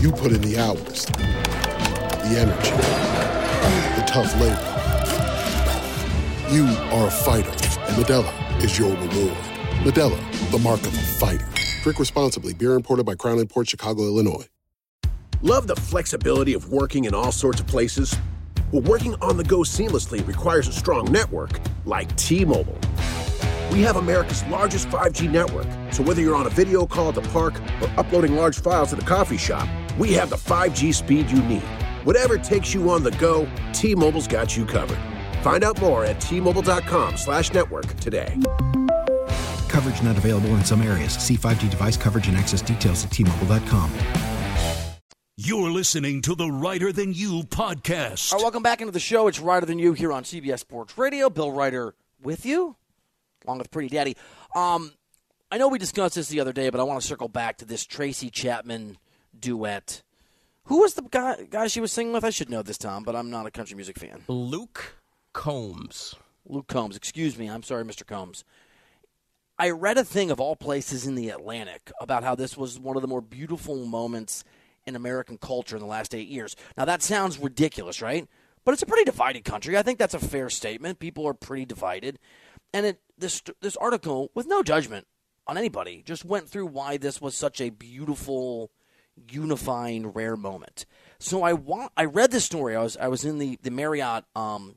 [0.00, 2.70] You put in the hours, the energy,
[4.00, 4.70] the tough labor.
[6.50, 9.36] You are a fighter, and Modelo is your reward.
[9.84, 11.46] Modelo, the mark of a fighter.
[11.82, 12.54] Drink responsibly.
[12.54, 14.46] Beer imported by Crown Port Chicago, Illinois.
[15.42, 18.16] Love the flexibility of working in all sorts of places?
[18.72, 22.78] Well, working on the go seamlessly requires a strong network like T Mobile.
[23.74, 25.66] We have America's largest 5G network.
[25.92, 29.02] So whether you're on a video call at the park or uploading large files at
[29.02, 29.68] a coffee shop,
[29.98, 31.64] we have the 5G speed you need.
[32.04, 35.00] Whatever takes you on the go, T-Mobile's got you covered.
[35.42, 38.38] Find out more at T-Mobile.com slash network today.
[39.68, 41.14] Coverage not available in some areas.
[41.14, 43.90] See 5G device coverage and access details at T-Mobile.com.
[45.36, 48.32] You're listening to the Reiter Than You podcast.
[48.32, 49.26] All right, welcome back into the show.
[49.26, 51.28] It's Reiter Than You here on CBS Sports Radio.
[51.28, 52.76] Bill Reiter with you,
[53.44, 54.16] along with Pretty Daddy.
[54.54, 54.92] Um,
[55.50, 57.64] I know we discussed this the other day, but I want to circle back to
[57.64, 58.98] this Tracy Chapman
[59.38, 60.02] duet.
[60.64, 62.24] Who was the guy, guy she was singing with?
[62.24, 64.22] I should know this, Tom, but I'm not a country music fan.
[64.28, 64.96] Luke
[65.32, 66.14] Combs.
[66.46, 66.96] Luke Combs.
[66.96, 67.48] Excuse me.
[67.48, 68.06] I'm sorry, Mr.
[68.06, 68.44] Combs.
[69.58, 72.96] I read a thing of all places in the Atlantic about how this was one
[72.96, 74.42] of the more beautiful moments
[74.86, 76.56] in American culture in the last eight years.
[76.76, 78.26] Now, that sounds ridiculous, right?
[78.64, 79.76] But it's a pretty divided country.
[79.76, 80.98] I think that's a fair statement.
[80.98, 82.18] People are pretty divided.
[82.72, 85.06] And it, this, this article, with no judgment
[85.46, 88.70] on anybody, just went through why this was such a beautiful,
[89.30, 90.86] unifying, rare moment.
[91.18, 92.76] So I want, I read this story.
[92.76, 94.76] I was I was in the the Marriott um,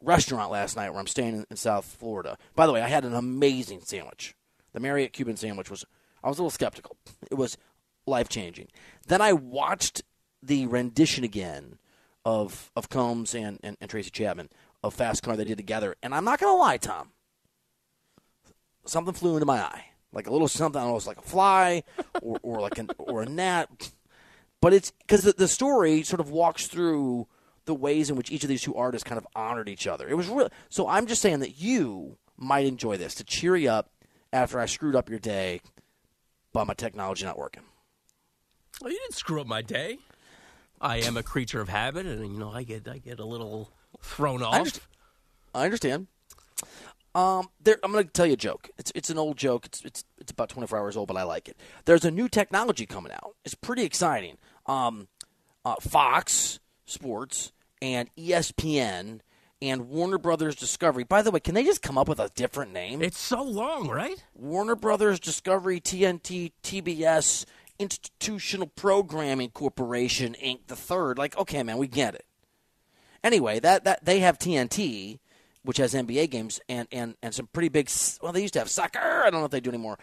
[0.00, 2.38] restaurant last night where I'm staying in, in South Florida.
[2.54, 4.34] By the way, I had an amazing sandwich.
[4.72, 5.84] The Marriott Cuban sandwich was.
[6.22, 6.96] I was a little skeptical.
[7.30, 7.56] It was
[8.06, 8.68] life changing.
[9.06, 10.02] Then I watched
[10.42, 11.78] the rendition again
[12.24, 14.50] of of Combs and, and, and Tracy Chapman
[14.82, 17.12] of Fast Car they did together, and I'm not gonna lie, Tom.
[18.86, 20.80] Something flew into my eye, like a little something.
[20.80, 21.82] I don't know, it's like a fly
[22.22, 23.92] or, or like an or a gnat.
[24.60, 27.26] But it's because the, the story sort of walks through
[27.66, 30.08] the ways in which each of these two artists kind of honored each other.
[30.08, 30.48] It was real.
[30.68, 33.90] So I'm just saying that you might enjoy this to cheer you up
[34.32, 35.60] after I screwed up your day
[36.52, 37.62] by my technology not working.
[38.80, 39.98] Well, you didn't screw up my day.
[40.80, 43.72] I am a creature of habit, and you know I get I get a little
[44.02, 44.54] thrown off.
[44.54, 44.86] I understand.
[45.54, 46.06] I understand.
[47.16, 48.68] Um, there, I'm going to tell you a joke.
[48.76, 49.64] It's it's an old joke.
[49.64, 51.56] It's it's it's about 24 hours old, but I like it.
[51.86, 53.36] There's a new technology coming out.
[53.42, 54.36] It's pretty exciting.
[54.66, 55.08] Um,
[55.64, 59.20] uh, Fox Sports and ESPN
[59.62, 61.04] and Warner Brothers Discovery.
[61.04, 63.00] By the way, can they just come up with a different name?
[63.00, 64.22] It's so long, right?
[64.34, 67.46] Warner Brothers Discovery TNT TBS
[67.78, 70.66] Institutional Programming Corporation Inc.
[70.66, 71.16] The third.
[71.16, 72.26] Like, okay, man, we get it.
[73.24, 75.18] Anyway, that that they have TNT,
[75.66, 77.90] which has NBA games and and and some pretty big.
[78.22, 78.98] Well, they used to have soccer.
[78.98, 79.98] I don't know if they do anymore.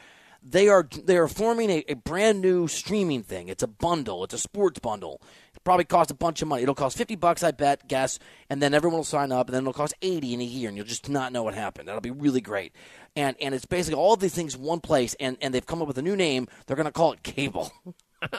[0.45, 3.47] They are they are forming a, a brand new streaming thing.
[3.47, 4.26] It's a bundle.
[4.26, 5.22] It's a sports bundle.
[5.55, 6.64] It probably costs a bunch of money.
[6.64, 9.64] It'll cost fifty bucks, I bet, guess, and then everyone will sign up, and then
[9.64, 11.88] it'll cost eighty in a year, and you'll just not know what happened.
[11.88, 12.74] That'll be really great.
[13.16, 15.82] And and it's basically all of these things in one place, and and they've come
[15.82, 16.49] up with a new name.
[16.68, 17.72] They're going to call it cable.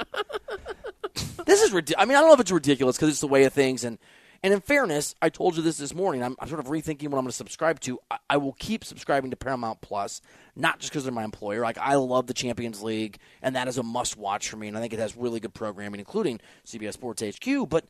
[1.46, 2.02] this is ridiculous.
[2.02, 3.98] I mean, I don't know if it's ridiculous because it's the way of things, and
[4.44, 6.22] and in fairness, I told you this this morning.
[6.22, 7.98] I'm, I'm sort of rethinking what I'm going to subscribe to.
[8.10, 10.20] I, I will keep subscribing to Paramount Plus,
[10.54, 11.62] not just because they're my employer.
[11.62, 14.68] Like I love the Champions League, and that is a must watch for me.
[14.68, 17.70] And I think it has really good programming, including CBS Sports HQ.
[17.70, 17.86] But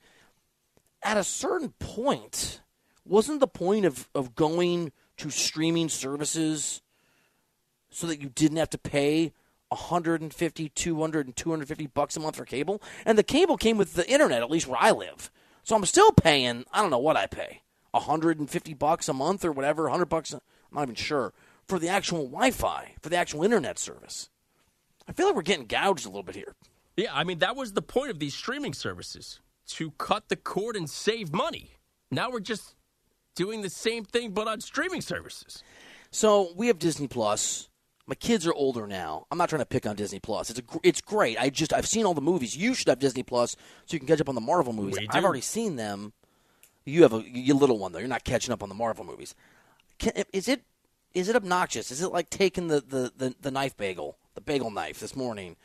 [1.03, 2.61] at a certain point,
[3.05, 6.83] wasn't the point of of going to streaming services
[7.91, 9.33] so that you didn't have to pay
[9.71, 14.09] 150 200 and 250 bucks a month for cable and the cable came with the
[14.09, 15.31] internet at least where i live
[15.65, 19.51] so i'm still paying i don't know what i pay 150 bucks a month or
[19.53, 20.41] whatever 100 bucks i'm
[20.73, 21.33] not even sure
[21.67, 24.31] for the actual wi-fi for the actual internet service
[25.09, 26.55] i feel like we're getting gouged a little bit here
[26.97, 30.77] Yeah, I mean that was the point of these streaming services to cut the cord
[30.77, 31.71] and save money.
[32.11, 32.75] Now we're just
[33.35, 35.62] doing the same thing but on streaming services.
[36.11, 37.69] So we have Disney Plus.
[38.07, 39.27] My kids are older now.
[39.31, 40.51] I'm not trying to pick on Disney Plus.
[40.51, 41.41] It's a, it's great.
[41.41, 42.57] I just I've seen all the movies.
[42.57, 43.53] You should have Disney Plus
[43.87, 44.99] so you can catch up on the Marvel movies.
[45.09, 46.13] I've already seen them.
[46.85, 47.99] You have a you little one though.
[47.99, 49.35] You're not catching up on the Marvel movies.
[49.99, 50.63] Can, is it
[51.15, 51.91] is it obnoxious?
[51.91, 55.57] Is it like taking the, the, the, the knife bagel, the bagel knife this morning,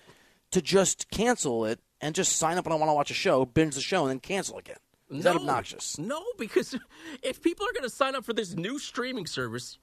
[0.52, 3.46] to just cancel it and just sign up when I want to watch a show,
[3.46, 4.78] binge the show, and then cancel again?
[5.10, 5.98] Is that obnoxious?
[5.98, 6.78] No, because
[7.24, 9.80] if people are going to sign up for this new streaming service,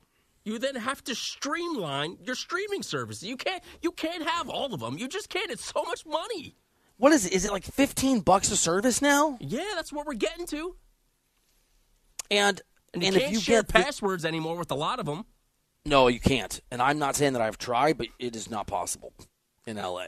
[0.46, 3.22] you then have to streamline your streaming service.
[3.22, 4.96] You can't you can't have all of them.
[4.96, 5.50] You just can't.
[5.50, 6.56] It's so much money.
[6.96, 7.32] What is it?
[7.34, 9.36] Is it like 15 bucks a service now?
[9.40, 10.76] Yeah, that's what we're getting to.
[12.30, 12.60] And
[12.94, 15.06] And, and you if can't you share get the- passwords anymore with a lot of
[15.06, 15.24] them.
[15.84, 16.60] No, you can't.
[16.70, 19.12] And I'm not saying that I've tried, but it is not possible
[19.66, 20.06] in LA.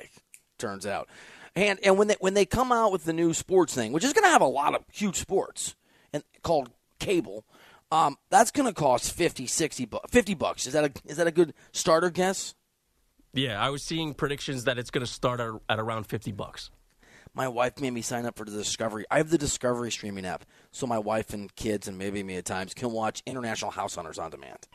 [0.59, 1.09] Turns out.
[1.55, 4.13] And and when they when they come out with the new sports thing, which is
[4.13, 5.75] going to have a lot of huge sports
[6.13, 6.71] and called
[7.01, 7.45] cable,
[7.91, 10.67] um, that's going to cost 50, 60 bu- 50 bucks.
[10.67, 12.55] Is that a is that a good starter guess?
[13.35, 16.71] Yeah, I was seeing predictions that it's going to start at, at around fifty bucks.
[17.35, 19.05] My wife made me sign up for the Discovery.
[19.11, 22.47] I have the Discovery streaming app, so my wife and kids and maybe me at
[22.47, 24.59] times can watch International House Hunters on demand.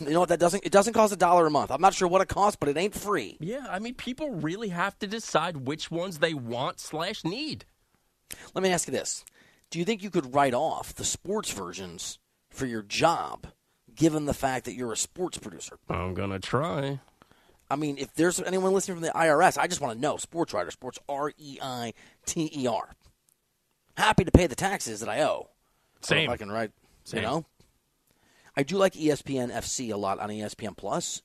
[0.00, 0.64] you know what that doesn't?
[0.64, 1.70] It doesn't cost a dollar a month.
[1.70, 3.36] I'm not sure what it costs, but it ain't free.
[3.40, 7.66] Yeah, I mean, people really have to decide which ones they want slash need.
[8.54, 9.24] Let me ask you this:
[9.70, 12.18] Do you think you could write off the sports versions
[12.50, 13.48] for your job,
[13.94, 15.78] given the fact that you're a sports producer?
[15.88, 17.00] I'm gonna try.
[17.70, 20.16] I mean, if there's anyone listening from the IRS, I just want to know.
[20.16, 21.92] Sports writer, sports R E I
[22.24, 22.94] T E R.
[23.96, 25.50] Happy to pay the taxes that I owe.
[26.00, 26.24] Same.
[26.24, 26.70] if I can write,
[27.04, 27.18] Same.
[27.20, 27.44] you know.
[28.56, 31.22] I do like ESPN FC a lot on ESPN Plus.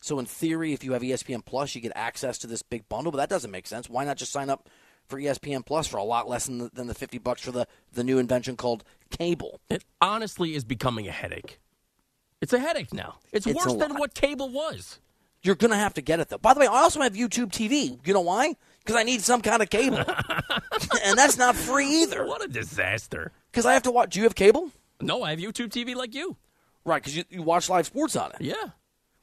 [0.00, 3.12] So in theory, if you have ESPN Plus, you get access to this big bundle.
[3.12, 3.88] But that doesn't make sense.
[3.88, 4.68] Why not just sign up
[5.12, 7.66] for ESPN Plus for a lot less than the, than the fifty bucks for the
[7.92, 9.60] the new invention called cable?
[9.68, 11.60] It honestly is becoming a headache.
[12.40, 13.16] It's a headache now.
[13.30, 15.00] It's, It's worse than what cable was.
[15.42, 16.38] You're gonna have to get it though.
[16.38, 17.98] By the way, I also have YouTube TV.
[18.06, 18.54] You know why?
[18.78, 19.98] Because I need some kind of cable,
[21.04, 22.26] and that's not free either.
[22.26, 23.32] What a disaster.
[23.50, 24.14] Because I have to watch.
[24.14, 24.70] Do you have cable?
[24.98, 26.38] No, I have YouTube TV like you.
[26.86, 28.40] Right, because you, you watch live sports on it.
[28.40, 28.70] Yeah.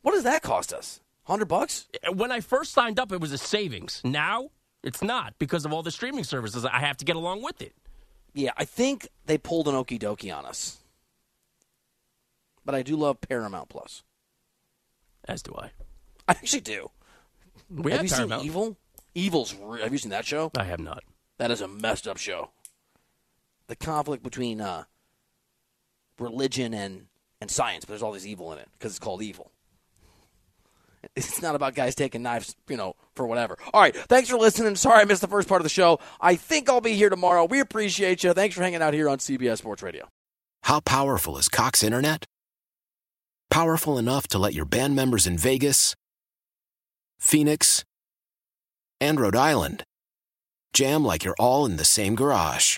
[0.03, 1.01] What does that cost us?
[1.23, 1.87] Hundred bucks?
[2.13, 4.01] When I first signed up, it was a savings.
[4.05, 4.49] Now
[4.83, 6.65] it's not because of all the streaming services.
[6.65, 7.73] I have to get along with it.
[8.33, 10.77] Yeah, I think they pulled an okie dokie on us.
[12.65, 14.03] But I do love Paramount Plus.
[15.27, 15.71] As do I.
[16.27, 16.91] I actually do.
[17.69, 18.41] We have you Paramount.
[18.41, 18.77] seen Evil?
[19.15, 19.55] Evil's.
[19.55, 20.51] Re- have you seen that show?
[20.57, 21.03] I have not.
[21.37, 22.51] That is a messed up show.
[23.67, 24.83] The conflict between uh,
[26.19, 27.07] religion and
[27.41, 29.51] and science, but there's all this evil in it because it's called evil.
[31.15, 33.57] It's not about guys taking knives, you know, for whatever.
[33.73, 34.75] All right, thanks for listening.
[34.75, 35.99] Sorry I missed the first part of the show.
[36.19, 37.45] I think I'll be here tomorrow.
[37.45, 38.33] We appreciate you.
[38.33, 40.07] Thanks for hanging out here on CBS Sports Radio.
[40.63, 42.25] How powerful is Cox Internet?
[43.49, 45.95] Powerful enough to let your band members in Vegas,
[47.17, 47.83] Phoenix,
[49.01, 49.83] and Rhode Island
[50.73, 52.77] jam like you're all in the same garage.